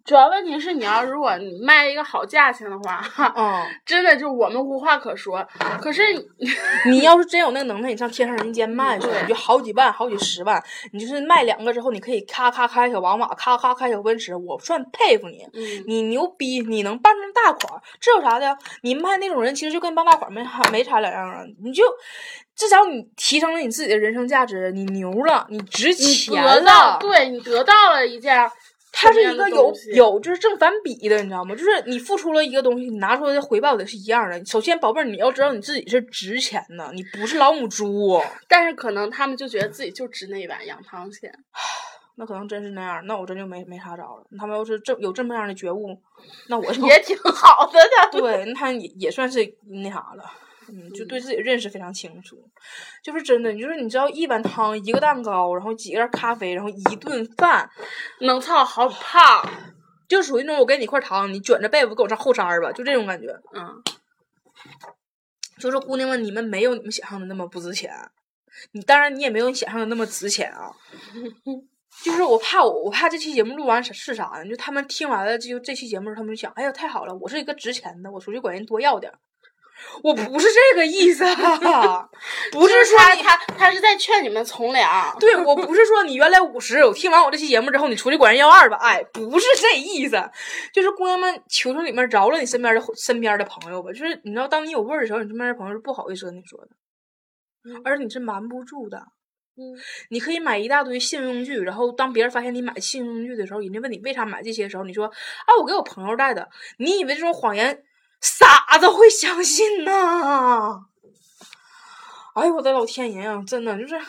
[0.08, 3.04] 主要问题是，你要如果你卖一个好价钱的话，
[3.36, 5.46] 嗯，真的就我们无话可说。
[5.82, 6.02] 可是
[6.90, 15.46] 你要是真有那个能耐，你上天上人间卖去，你就好几万、好几十万，你就是卖两个之后，你可以咔咔开小宝马，咔咔开小奔驰，我算佩服你，
[15.86, 18.58] 你牛逼，你能办成大款，这有啥的？
[18.84, 20.42] 你卖那种人，其实就跟办大款没
[20.72, 21.42] 没差两样啊！
[21.62, 21.84] 你就
[22.56, 28.50] 至少你提升了你自己的人生价值，你牛了，你值钱了，对你得到了一件。
[29.00, 31.56] 它是一个有有就是正反比的，你知道吗？
[31.56, 34.44] 就是你付出了一个东西，你拿出来的回报得是一样的。
[34.44, 38.20] 首先，宝贝儿，你要知道你自己是值钱的，你不是老母猪。
[38.50, 41.32] 但是可能他们就觉得自己就值那一碗羊汤钱。
[42.20, 44.26] 那可能真是那样，那我真就没没啥招了。
[44.40, 46.02] 他们要是这有这么样的觉悟，
[46.48, 48.20] 那我就也挺好的的。
[48.20, 49.40] 对，那他也也算是
[49.84, 50.24] 那啥了，
[50.70, 52.38] 嗯，就对嗯自己认识非常清楚。
[53.04, 57.70] 就是真的，就是你知道一碗汤、一个蛋糕，然后几个咖啡，然后一顿饭，
[58.22, 59.50] 能操好胖。
[60.08, 63.28] 就属于那种我给你一块糖，你卷着被子给我上后山儿吧，就这种感觉。
[63.54, 63.84] 嗯，
[65.60, 67.92] 就是姑娘们，你们没有你们想象的那么不值钱，
[68.72, 70.72] 你当然你也没有你想象的那么值钱啊。
[72.04, 74.48] 就是我怕我我怕这期节目录完是是啥呢？
[74.48, 79.20] 就他们听完了就这期节目，他们就想，哎呀太好了，我是一个值钱的，我出去管人多要点儿。
[80.04, 82.10] 我不是这个意思啊，
[82.52, 85.16] 不是说你他他他是在劝你们从良。
[85.20, 90.18] 对我不是说你原来五十，我听完我这期节目之后，你出去管人要二百，哎，不是这意思，
[90.74, 99.04] 就是姑娘们求求你们饶了你身边的身边的朋友吧，就是你知道，当你有味儿的时候，你身边的朋友是不好意思跟你说的，而你是瞒不住的。
[99.60, 99.74] 嗯，
[100.12, 106.48] 你可以买一大堆信用具，然后当别人发现你买信用具的时候，人家问你为啥买这些的时候，你说啊，我给我朋友带的。
[106.78, 107.84] 你以为这种谎言
[108.22, 110.82] 傻子会相信呢？
[112.36, 114.00] 哎呦我的老天爷啊，真的就是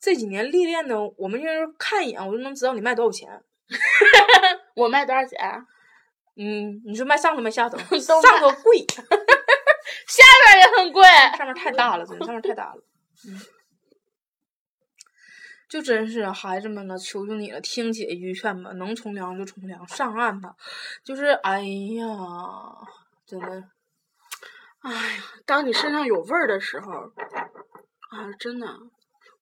[0.00, 3.28] 这几年历练的，我们就是看一眼我就能知道你卖多少钱。
[4.74, 5.38] 我卖多少钱？
[6.36, 7.76] 嗯，你说卖上头卖下头？
[7.98, 8.78] 上头贵，
[10.06, 11.02] 下边也很贵。
[11.36, 12.82] 上面太大了，真的上面太大了。
[13.26, 13.40] 嗯。
[15.76, 20.56] 就真是孩子们呢，求求你了，听姐一句劝吧，能从良就从良，上岸吧。
[21.04, 22.08] 就是哎呀，
[23.26, 23.62] 真的，
[24.78, 26.90] 哎呀，当你身上有味儿的时候，
[28.08, 28.74] 啊，真的，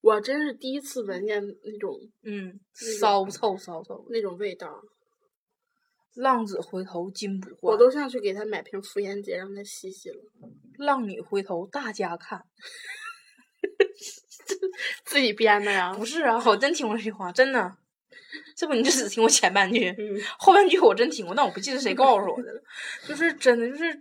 [0.01, 4.05] 我真是第一次闻见那种嗯，骚臭骚臭。
[4.11, 4.83] 那种味道，
[6.17, 10.17] 浪子回头金不换，我都想去给他买瓶妇炎洁让他洗洗了。
[10.79, 12.45] 浪女回头大家看。
[15.05, 15.93] 自己编的呀？
[15.95, 17.77] 不是啊，我真听过这句话，真的。
[18.57, 22.63] 这不你就只听过前半句，嗯， 后半句我真听过，但我不记得谁告诉我的了。
[23.07, 23.95] 就是真的，就是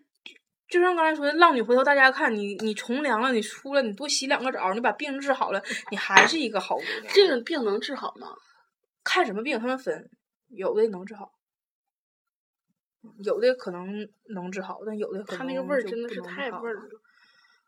[0.67, 7.13] 就像刚才说的，浪女回头大家看你，你从良了，你出来，你多洗两个澡，你把病治好了，你还是一个好姑娘。
[7.13, 8.27] 这个病能治好吗？
[9.03, 10.09] 看什么病，他们分，
[10.49, 11.33] 有的能治好，
[13.23, 16.81] 有的可能能治好，但有的可能他那个味儿真的是太味儿了。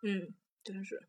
[0.02, 0.34] 嗯，
[0.64, 1.08] 真是。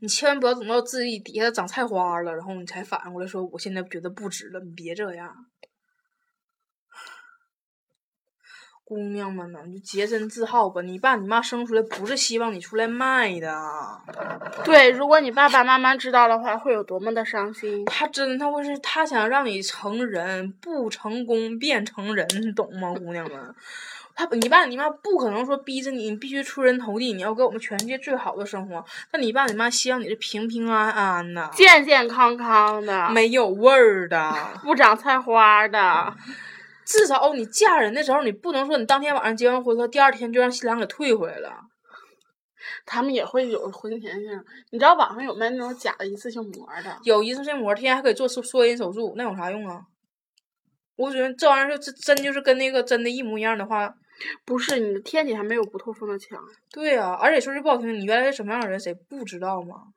[0.00, 4.60] 你千万不要等到自己底下长菜花了，然后你才反应过来说，我现在觉得不值了。
[4.60, 5.34] 你别这样，
[8.84, 10.80] 姑娘们呐，你就洁身自好吧。
[10.80, 13.52] 你爸你妈生出来不是希望你出来卖的，
[14.64, 17.84] 对，如果你爸爸妈妈知道的话，会有多么的伤心。
[17.84, 23.54] 他真他会是他想让你成人，不成功变成人，你懂吗，姑娘们？
[24.16, 28.82] 他你爸你妈不可能说逼着你，你必须出人头地，你要给我们全世界最好的生活。
[29.12, 34.34] 但你爸你妈希望你是平平安安的，健健康康的，没有味儿的。
[34.64, 36.16] 不长菜花的。
[36.86, 41.52] 至少你嫁人的时候，你不能说你当天晚上结完婚了，第二天就让新郎给退回来了。
[42.86, 49.82] 他们也会有婚前性，你知道网上有卖那种假的一次性膜的，有一次性膜，天天还可以做缩缩阴手术，那有啥用啊？
[50.94, 53.92] 我觉得这玩意儿就真真就是跟那个真的一模一样的话，
[54.44, 56.38] 不是你的天底下没有不透风的墙。
[56.70, 59.92] 对啊、而且说句不好听，你原来是什么样的人，谁不知道吗？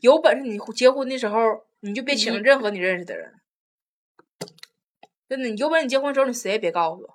[0.00, 1.38] 有本事你结婚的时候，
[1.80, 3.32] 你就别请任何你认识的人。
[5.28, 7.08] 真的，你有本事你结婚的时候，你谁也别告诉我。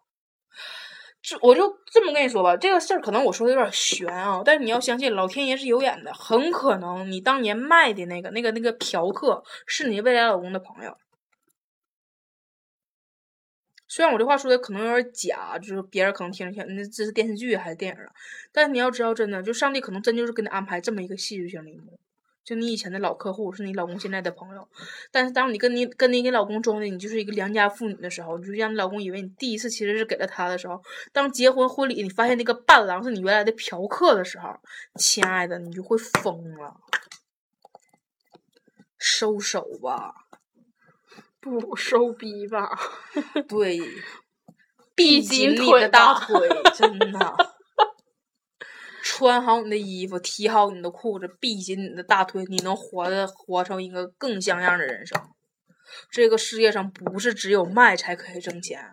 [1.21, 10.97] 这我就这么跟你说吧，这个事儿可能我说的有点悬啊，但是你要相信老天爷是有眼的，很可能你当年卖的那个、那个、那个嫖客是你未来老公的朋友。
[13.99, 18.09] 虽然我这话说的可能有点假，就是别人可能听着像，那这是电视剧还是电影啊？
[18.53, 21.99] 但是你要知道，真的，就上帝可能真就是给你安排这么一个戏剧性的一幕。
[22.45, 24.65] 就你以前的老客户是你老公现在的朋友，
[25.11, 30.81] 但是当你跟你跟你给老公装的你就是一个良家妇女的时候，你就让你老公以为你第一次其实是给了他的时候，
[31.11, 34.57] 当结婚婚礼你发现那个伴郎是你原来的嫖客的时候，
[34.95, 36.77] 亲爱的，你就会疯了。
[38.97, 40.13] 收手吧，
[41.41, 42.77] 不收逼吧，
[43.47, 43.79] 对，
[44.95, 46.35] 闭紧你的大腿，
[46.75, 47.35] 真的。
[49.01, 55.17] 穿好你的衣服，提好你的裤子，闭紧你的大腿，你能活的活成一个更像样的人生。
[56.09, 58.83] 这个世界上不是只有卖才可以挣钱。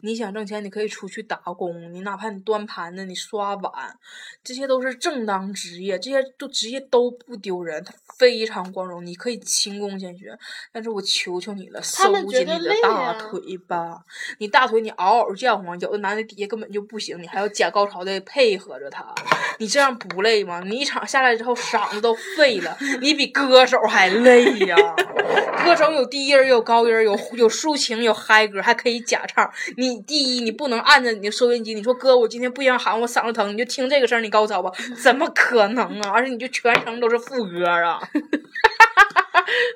[0.00, 3.98] 你想挣钱，你可以出去打工，你哪怕你端盘子、你刷碗，
[4.42, 10.36] 这些都是正当职业，这些都职业都不丢人，它非常光荣，你可以勤工俭学。
[10.72, 14.04] 但是我求求你了，收紧你的大腿吧！
[14.38, 19.14] 你大腿你嗷嗷叫唤，有的男的底下根本就不行，你还要假高潮的配合着他，
[19.58, 20.60] 你这样不累吗？
[20.64, 24.76] 你一场下来之后嗓子都废了，你比歌手还累呀！
[25.64, 29.50] 歌手有低音儿，有高音，有有抒情，有嗨歌，还可以假唱。
[29.76, 34.70] 你第一，你不能按着你的收音机，你说哥，我今天不想喊，我嗓子疼，你就听这个声，你高潮吧？
[35.02, 36.10] 怎么可能啊？
[36.14, 38.00] 而且你就全程都是副歌啊，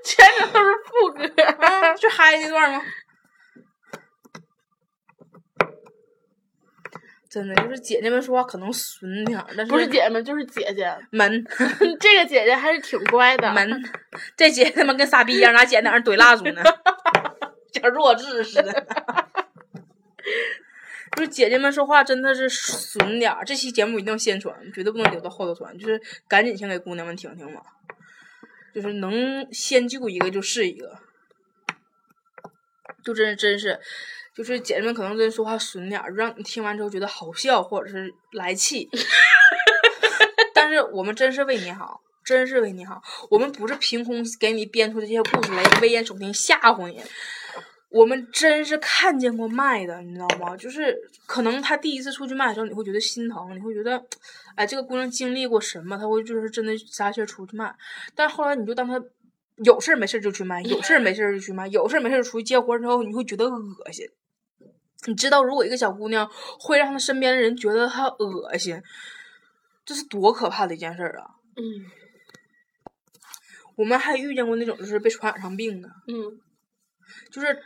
[0.05, 1.43] 全程都是副歌。
[1.45, 2.83] 啊， 就嗨那段吗？
[7.31, 11.47] 真的就是姐姐们说话可能损点儿，但是不是姐姐们就是姐姐，们
[12.01, 13.53] 这个姐姐还是挺乖的。
[13.53, 13.71] 门，
[14.37, 16.61] 这姐他妈跟傻逼一样，拿剪在那儿怼蜡烛呢，
[17.73, 18.87] 像弱智似的。
[21.17, 27.63] 就是姐姐们说话真的是损点儿，这期节目一定要先传，绝对不能留到后头传，就是赶紧先给姑娘们听听吧，
[28.75, 30.99] 就是能先救一个就是一个，
[33.05, 33.81] 就真真是，
[34.35, 38.89] 就是姐姐们可能真说话损点儿，让你听完之后觉得好笑或者是来气，
[40.55, 47.03] 但是我们真是为你好，真是为你好，我们不是凭空给你编出这些故事来危言耸听吓唬你。
[47.91, 50.57] 我们真是看见过卖的，你知道吗？
[50.57, 54.01] 就是可能他第一次出去卖的时候，你会觉得心疼，你会觉得，
[54.55, 55.99] 哎，这个姑娘经历过什么？
[55.99, 57.75] 她会就是真的撒气儿出去卖。
[58.15, 59.03] 但后来你就当她
[59.65, 64.07] 有事儿没事儿就去卖，有事儿没事儿就去卖，有事儿没事儿出去接活儿之后，你会觉得恶心。
[65.07, 68.83] 你知道，如果一个小姑娘会让她身边的人觉得她恶心，
[69.85, 71.27] 这是多可怕的一件事儿啊！
[71.57, 71.91] 嗯
[73.77, 76.39] 我们还遇见过那种就是被传染上病的，嗯，
[77.31, 77.59] 就是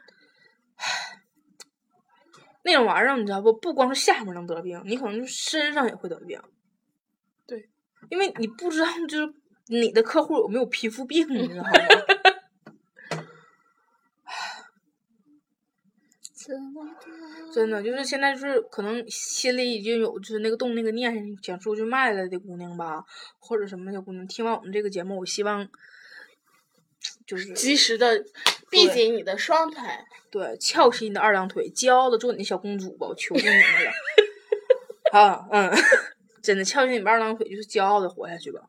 [2.62, 3.52] 那种玩意儿，你知道不？
[3.52, 6.40] 不光是下面能得病，你可能就身上也会得病。
[7.48, 7.68] 对，
[8.10, 9.34] 因为你不知道就是
[9.66, 11.70] 你的客户有没有皮肤病，你知道吗？
[17.54, 23.02] 真的就是现在就是可能心里已经有就是那个动那个念想出去卖了的姑娘吧，
[23.38, 25.66] 或者什么的姑娘，听完我们这个节目，我希望
[27.26, 28.22] 就是及时的
[28.68, 29.80] 闭紧你的双腿。
[30.30, 33.90] 对，翘起你的二郎腿，骄傲的做你的小公主吧，我求求你们了。
[35.18, 35.72] 啊，嗯，
[36.42, 38.60] 真的翘起你们二郎腿，就是骄傲的活下去吧。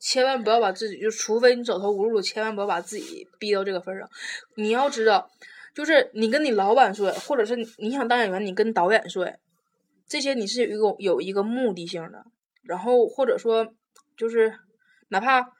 [0.00, 4.08] 千万不要把自己，就除非你走投无路，千万不要把自己逼到这个份上。
[4.56, 5.30] 你要知道，
[5.74, 9.36] 就是你跟你老板睡，或者是你想当演员，你跟导演睡，
[10.08, 12.24] 这些你是有一个有一个目的性的。
[12.62, 13.74] 然后或者说，
[14.16, 14.54] 就是
[15.08, 15.52] 哪怕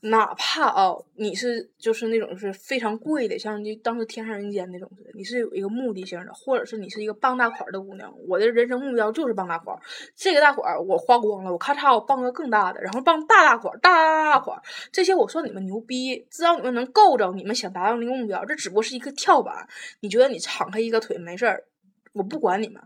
[0.00, 8.14] 哪怕啊，你是就是那种是非常贵的，像就当时天上人间那种似的，你是有一个目的性的，或者是你是一个傍大款的姑娘。
[8.28, 9.76] 我的人生目标就是傍大款，
[10.14, 19.68] 这个大款我花光了，我咔嚓我傍个更大的，然后傍大大款，大大大款，这些我算你们牛逼，只要你们能够着你们想达到那个目标，这只不过是一个跳板。
[20.00, 21.64] 你觉得你敞开一个腿没事儿，
[22.12, 22.80] 我不管你们，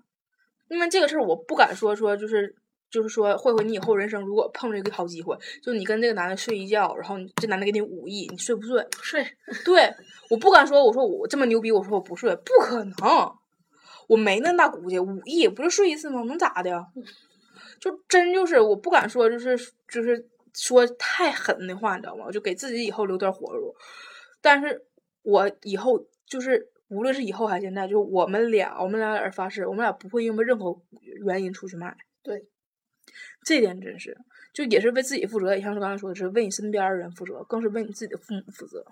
[0.68, 2.56] 因为这个事儿我不敢说说就是。
[2.92, 8.86] 就是说，慧慧，你以后人生如果碰着一个好机会，就你跟这个男的睡一觉，然后你这男的给你五亿，你睡不睡？
[9.00, 9.26] 睡，
[9.64, 9.92] 对，
[10.28, 12.94] 我不敢说，我说我这么牛逼，我说我不睡，不可能，
[14.06, 16.22] 我没那大骨气，五亿不就睡一次吗？
[16.24, 16.86] 能咋的呀？
[17.80, 19.56] 就真就是我不敢说，就是
[19.88, 22.30] 就是说太狠的话，你知道吗？
[22.30, 23.74] 就给自己以后留点活路。
[24.42, 24.84] 但是
[25.22, 30.78] 我以后就是无论是以后还是现在，就是我们俩，我们俩在这发誓，我们俩不会因为任何
[31.24, 31.96] 原因出去卖。
[32.22, 32.44] 对，
[33.44, 34.16] 这点真是，
[34.52, 38.84] 就也是为自己负责，也像是刚才说的是为你身边的人负责，更是为你自己的父母负责。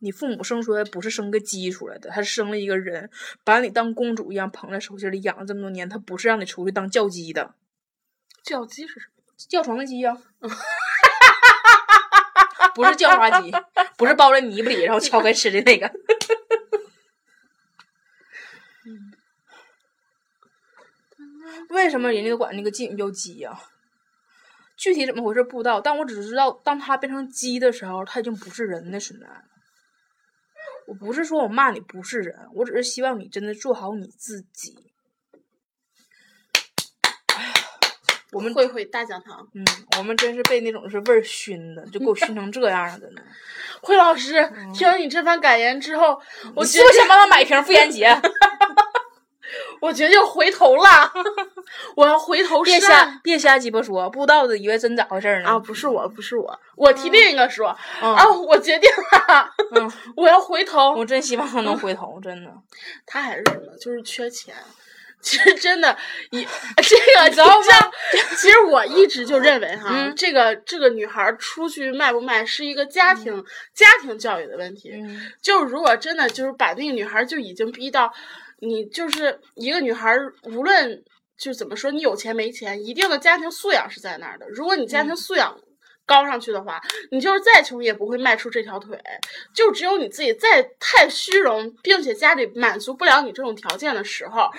[0.00, 3.10] 你父母生出来不是生个鸡出来的，他是生了一个人，
[3.42, 7.54] 把你当公主一样捧在手心里养了这么多年，他不是让你出去当叫鸡的，
[8.42, 9.14] 叫鸡是什么？
[9.48, 10.16] 叫床的鸡呀、
[12.74, 13.52] 不是叫花鸡，
[13.96, 15.90] 不是包在泥巴里然后敲开吃的那个。
[21.70, 23.58] 为什么人家都管那个妓女叫鸡呀、
[24.76, 29.42] 具体怎么回事不知道，但我只知道，当它变成鸡的时候，它已经不是人的存在了。
[30.86, 34.74] 我不是说我骂你不是人，我只是希望你真的做好你自己。
[37.34, 37.52] 哎呀，
[38.32, 39.64] 我们慧慧大讲堂，嗯，
[39.98, 43.22] 我们真是被那种是味儿熏的，就给我熏成这样了，真的。
[43.82, 46.20] 慧老师，听了你这番感言之后，
[46.54, 48.08] 我你觉得是不是想帮他买一瓶妇炎洁？
[49.80, 51.12] 我决定回头了，
[51.96, 55.48] 我要回头别是瞎别瞎鸡巴说，不知道的以为真咋回事儿呢。
[55.50, 55.58] 啊！
[55.58, 58.24] 不是我，不是我，我替另一个说、嗯啊！
[58.28, 58.88] 我决定
[59.28, 60.94] 了，嗯， 我要回头。
[60.94, 62.50] 我真希望他能回头， 真的。
[63.06, 63.76] 他还是什么？
[63.80, 64.54] 就是缺钱。
[65.20, 65.96] 其实真的，
[66.30, 67.54] 一这个你知道吗
[68.36, 74.92] 其实我一直就认为哈，嗯这个这个女孩儿出去卖不卖是一个家庭、家庭教育的问题。
[74.94, 78.12] 嗯就如果真的就是把那个女孩儿就已经逼到，
[78.60, 81.04] 你就是一个女孩儿，无论
[81.36, 84.48] 就怎么说，你有钱没钱，一定的家庭素养是在那儿的。
[84.48, 85.56] 如果你家庭素养
[86.04, 86.80] 高上去的话，
[87.10, 88.98] 你就是再穷也不会迈出这条腿。
[89.54, 94.50] 就只有你自己再太虚荣，并且家里满足不了你这种条件的时候，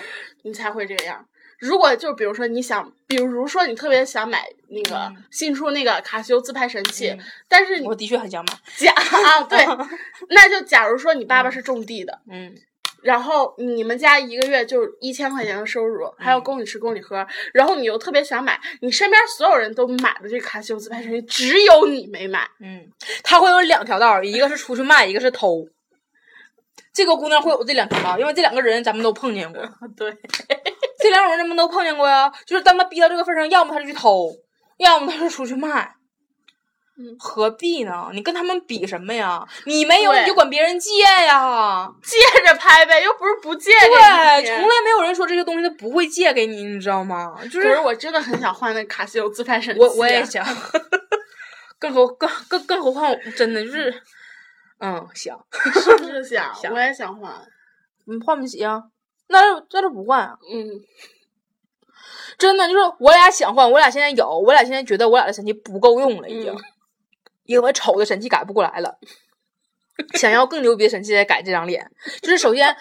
[0.44, 1.26] 你才会这样。
[1.58, 8.54] 如果就比如说你想，比如说你特别想买那个嗯新出那个卡西欧自拍神器，嗯但是你我的确很想买。
[8.78, 9.58] 假啊，对，
[10.30, 12.54] 那就假如说你爸爸是种地的，嗯
[13.02, 22.48] 然后你们家一个月就一千块钱的收入，还要嗯供你吃供你喝，然后你又特别想买，你身边所有人都买了这个卡西欧自拍神器，只有你没买。
[22.60, 22.88] 嗯，
[23.22, 25.66] 他会有两条道，一个是出去卖，一个是偷。
[26.92, 29.62] 这个姑娘会有这两条道，因为这两个人咱们都碰见过。
[29.96, 30.12] 对，
[30.98, 34.30] 这两种人咱们都碰见过呀，就是当他逼到这个份上，要么他就去偷，
[34.78, 35.94] 要么他就出去卖。
[37.02, 38.10] 嗯何必呢？
[38.12, 39.46] 你跟他们比什么呀？
[39.64, 41.90] 你没有你就管别人借呀。
[42.04, 47.36] 借着拍呗，又不是不借给对，从来没有人说这些东西他不会借给你，你知道吗？
[47.44, 49.80] 就是可是我真的很想换那卡西欧自拍神器。
[49.80, 50.24] 我我也。
[50.24, 50.44] 想，
[51.78, 54.02] 更何更更更何况我真的就是，
[54.78, 55.36] 嗯，想，
[55.82, 56.54] 是不是想？
[56.54, 57.32] 想我也想换。
[58.04, 58.82] 你换不起啊？
[59.28, 60.36] 那就那就不换啊！
[60.52, 60.68] 嗯，
[62.36, 66.58] 真的就是我俩想换，我俩现在有，我俩现在觉得我俩的神器不够用了，已经，嗯
[67.50, 68.98] 因为丑的神器改不过来了，
[70.14, 71.90] 想要更牛逼的神器再改这张脸。
[72.22, 72.76] 就是首先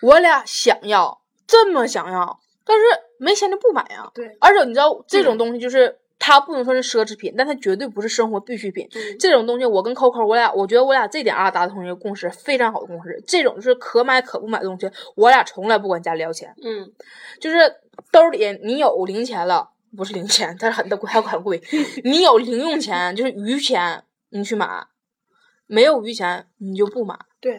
[0.00, 2.84] 我俩想要这么想要，但是
[3.18, 4.10] 没钱就不买呀。
[4.14, 5.98] 对而且你知道这种东西就是。
[6.20, 8.88] 它不能说是奢侈品，但它绝对不是生活必需品。
[8.92, 13.22] 嗯这种东西，我跟 Coco，我俩我觉得我俩这点啊达成一个共识，非常好的共识。
[13.24, 16.52] 这种就是可买可不买的东西，我俩从来不管家里要钱。
[16.60, 16.90] 嗯，
[17.40, 17.58] 就是
[18.10, 21.60] 兜里你有零钱了，不是零钱，但是很的贵，还很贵。
[22.04, 24.86] 你有零用钱，就是余钱，你去买；
[25.66, 27.18] 没有余钱，你就不买。
[27.40, 27.58] 对，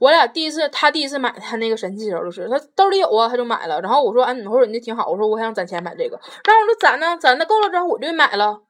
[0.00, 3.80] 我俩第一次，他第一次买他那个神器的时候，就是他兜里有啊，他就买了。
[3.80, 8.62] 然后我说，哎，你或者你这挺好，我说我想攒钱买这个，然后我说攒呢，攒的够了之后我就买了。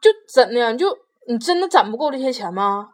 [0.00, 2.90] 就怎的就你真的攒不够这些钱吗？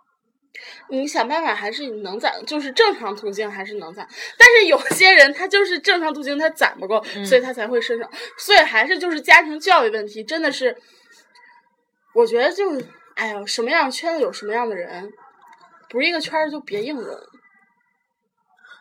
[0.89, 4.07] 你想办法还是能攒，就是正常途径还是能攒。
[4.39, 8.09] 但是有些人他就是正常途径他攒不够，所以他才会伸手。
[8.39, 10.77] 所以还是就是家庭教育问题，真的是，
[12.15, 12.81] 我觉得就，
[13.15, 15.11] 哎呀，什么样的圈子有什么样的人，
[15.89, 17.17] 不是一个圈儿就别硬融。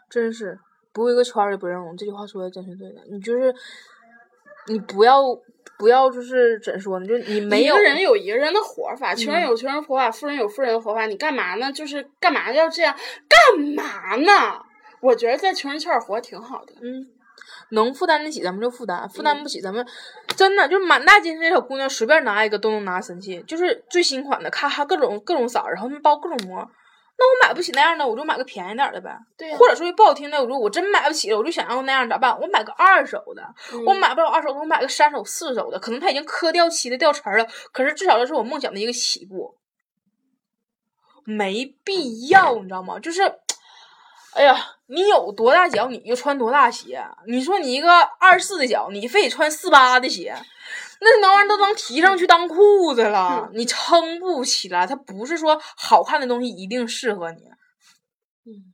[0.10, 0.60] 真是
[0.94, 3.02] 不是一个圈儿里不认同，这句话说的真是对的。
[3.12, 3.54] 你就是
[4.68, 5.22] 你不要
[5.78, 7.06] 不要就是怎说呢？
[7.06, 11.06] 就是你没有一个人有一个人的活法，穷人嗯有穷人活法，富人有富人的活法。
[11.06, 11.72] 你干嘛呢？
[11.72, 12.96] 就是干嘛要这样？
[13.28, 14.62] 干嘛呢？
[15.02, 16.74] 我觉得在穷人圈儿活挺好的。
[16.82, 17.06] 嗯，
[17.70, 19.86] 能负担得起咱们就负担，负担不起咱们
[20.36, 26.68] 真的就是满大街那小姑娘随便拿一个都能拿神器，就是最新款的，咔咔各种各种色儿，然后包各种膜。
[27.18, 29.18] 那我买不起那样的，我就买个便宜点的呗。
[29.38, 32.38] 对呀或者说句不好听的，我说我真买不起了，我就想要那样咋办？
[32.40, 33.42] 我买个二手的，
[33.86, 39.58] 我嗯买不了二手的，我买个三手、四手的，可能它已经磕掉漆的、掉层儿了，可是至少这是我梦想的一个起步。
[41.24, 43.00] 没必要，你知道吗？
[43.00, 43.24] 就是，
[44.34, 44.56] 哎呀，
[44.88, 47.04] 你有多大脚你就穿多大鞋。
[47.26, 47.90] 你说你一个
[48.20, 50.36] 二四的脚，你非得穿四八的鞋，
[51.02, 54.88] 那那玩意儿都能提上去当裤子了，你撑不起来。
[54.88, 57.42] 它不是说好看的东西一定适合你。
[58.46, 58.74] 嗯，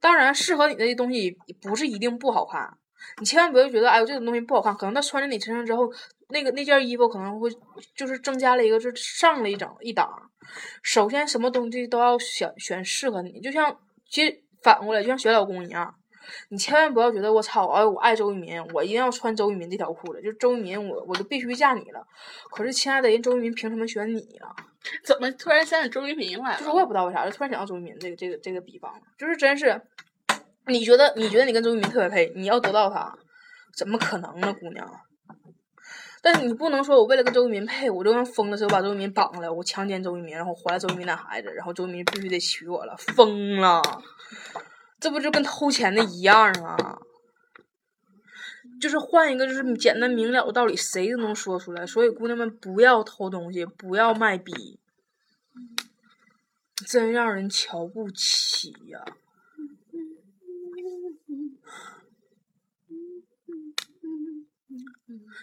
[0.00, 2.78] 当然，适合你的东西不是一定不好看。
[3.18, 5.92] 你千万不要觉得，哎呦，这种东西不好看，可能它穿在你身上之后，
[6.28, 7.50] 那个那件衣服可能会
[7.96, 10.08] 就是增加了一个，就是上了一整一档。
[10.82, 13.76] 首先，什么东西都要选选适合你，就像
[14.08, 15.94] 其实反过来，就像选老公一样，
[16.48, 22.06] 你千万不要觉得我操，哎，我爱周渝民，我一定要穿周渝民这条裤子，就周渝民，我我就必须嫁你了。
[22.50, 24.54] 可是，亲爱的，人周渝民凭什么选你啊、
[25.04, 26.58] 怎么突然想起周渝民来了？
[26.58, 29.80] 就是我也不知道为啥，就突然想到周渝民这个这个这个比方，就是真是，
[30.66, 33.16] 你觉得你觉得你跟周渝民特别配，你要得到他，
[33.76, 34.88] 怎么可能呢，姑娘？
[36.24, 43.82] 但是你不能说我为了跟周渝民配，我就跟疯了似的把周渝民绑了，我强奸周渝民，然后怀了周渝民的孩子，然后周渝民必须得娶我了，疯了！
[45.02, 47.00] 这不就跟偷钱的一样吗
[48.80, 54.78] 就是换一个就是简单明了的道理谁都能说出来所以姑娘们不要偷东西不要卖逼
[56.86, 59.04] 真让人瞧不起呀。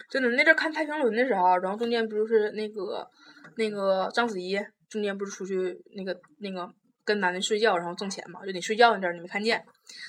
[0.08, 3.08] 真的那阵看太平轮的时候然后中间不就是那个
[3.56, 4.58] 那个章子怡
[4.88, 6.72] 中间不是出去那个那个
[7.04, 8.44] 跟男的睡觉，然后挣钱嘛？
[8.44, 9.64] 就你睡觉那阵儿你没看见，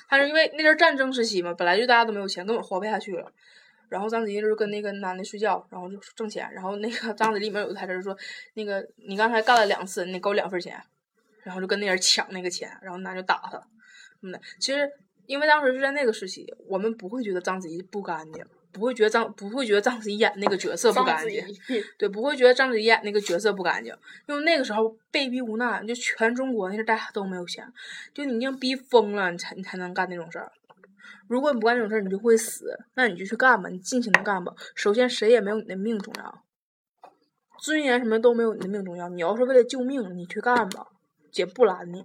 [0.08, 3.32] 他是因为那阵儿战争时期嘛，本来就大家都没有钱，根本活不下去了。
[3.88, 6.50] 然后章子怡就是跟那个男的睡觉，然后就挣钱。
[6.54, 8.16] 然后那个章子怡里面有个台词儿说
[8.54, 10.80] ：“那个你刚才干了两次，你给我两份钱。”
[11.44, 13.66] 然后就跟那人抢那个钱，然后男就打他，什
[14.22, 14.40] 么的。
[14.60, 14.88] 其实
[15.26, 18.42] 因为当时是在那个时期，我们不会觉得章子怡不干净，
[18.72, 21.44] 不会觉得章不会觉得章子怡演那个角色不干净。
[21.98, 23.94] 对，不会觉得章子怡演那个角色不干净，
[24.26, 27.70] 因为那个时候被逼无奈，就全中国那阵儿大家都没有钱，
[28.14, 30.50] 就你已经逼疯了，你才你才能干那种事儿。
[31.28, 34.52] 如果你不干这种事儿，你就会死，那你就去干吧，你尽情的干吧。
[34.74, 36.42] 首先，谁也没有你的命重要，
[37.60, 39.08] 尊严什么都没有你的命重要。
[39.08, 40.88] 你要是为了救命，你去干吧，
[41.30, 42.04] 姐不拦你。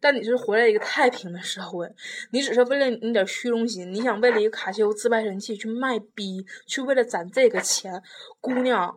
[0.00, 1.86] 但你是活在一个太平的社会，
[2.30, 8.02] 你只是为了你点虚荣心，你想为了一个卡西欧自拍神器去卖逼，去为了攒这个钱，
[8.40, 8.96] 姑娘，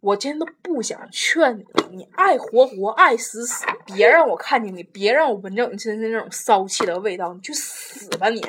[0.00, 8.40] 我今天都不想劝你，你爱活活，爱死死，别让我看见你，别让我闻着你身上那种骚气的味道，你去死吧你！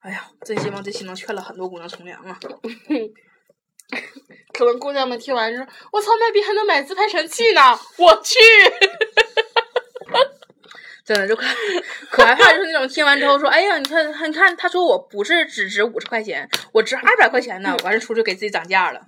[0.00, 2.38] 哎呀，真希望这期能劝了很多姑娘从良啊！
[4.52, 7.60] 可能姑娘们听完说：“我操，卖逼还能买自拍神器呢！”
[7.98, 8.38] 我去，
[11.04, 11.44] 真的就可
[12.10, 19.02] 可害怕，就是那种听完之后说：“哎呀，你看，你看，他说我不是只值五十块钱，我值二百块钱呢。”完事出去给自己涨价了，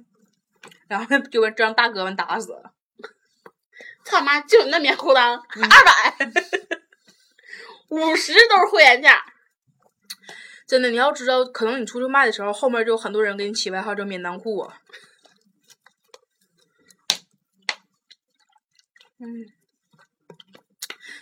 [0.88, 2.72] 然后就跟让大哥们打死了。
[4.04, 6.16] 操妈，就你那棉裤裆，二百，
[7.90, 9.24] 五十都是会员价。
[10.72, 14.78] 真的，你要知道，可能你出去卖的时候，后面就有很多人给你起外号叫“免裆裤”啊。
[19.18, 19.44] 嗯，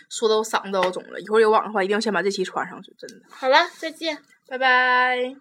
[0.09, 1.19] 说的我嗓子都要肿了。
[1.19, 3.25] 一会儿有网的话，一定要先把这期传上去，真的。
[3.29, 4.23] 好了，再见。
[4.47, 5.35] 拜拜。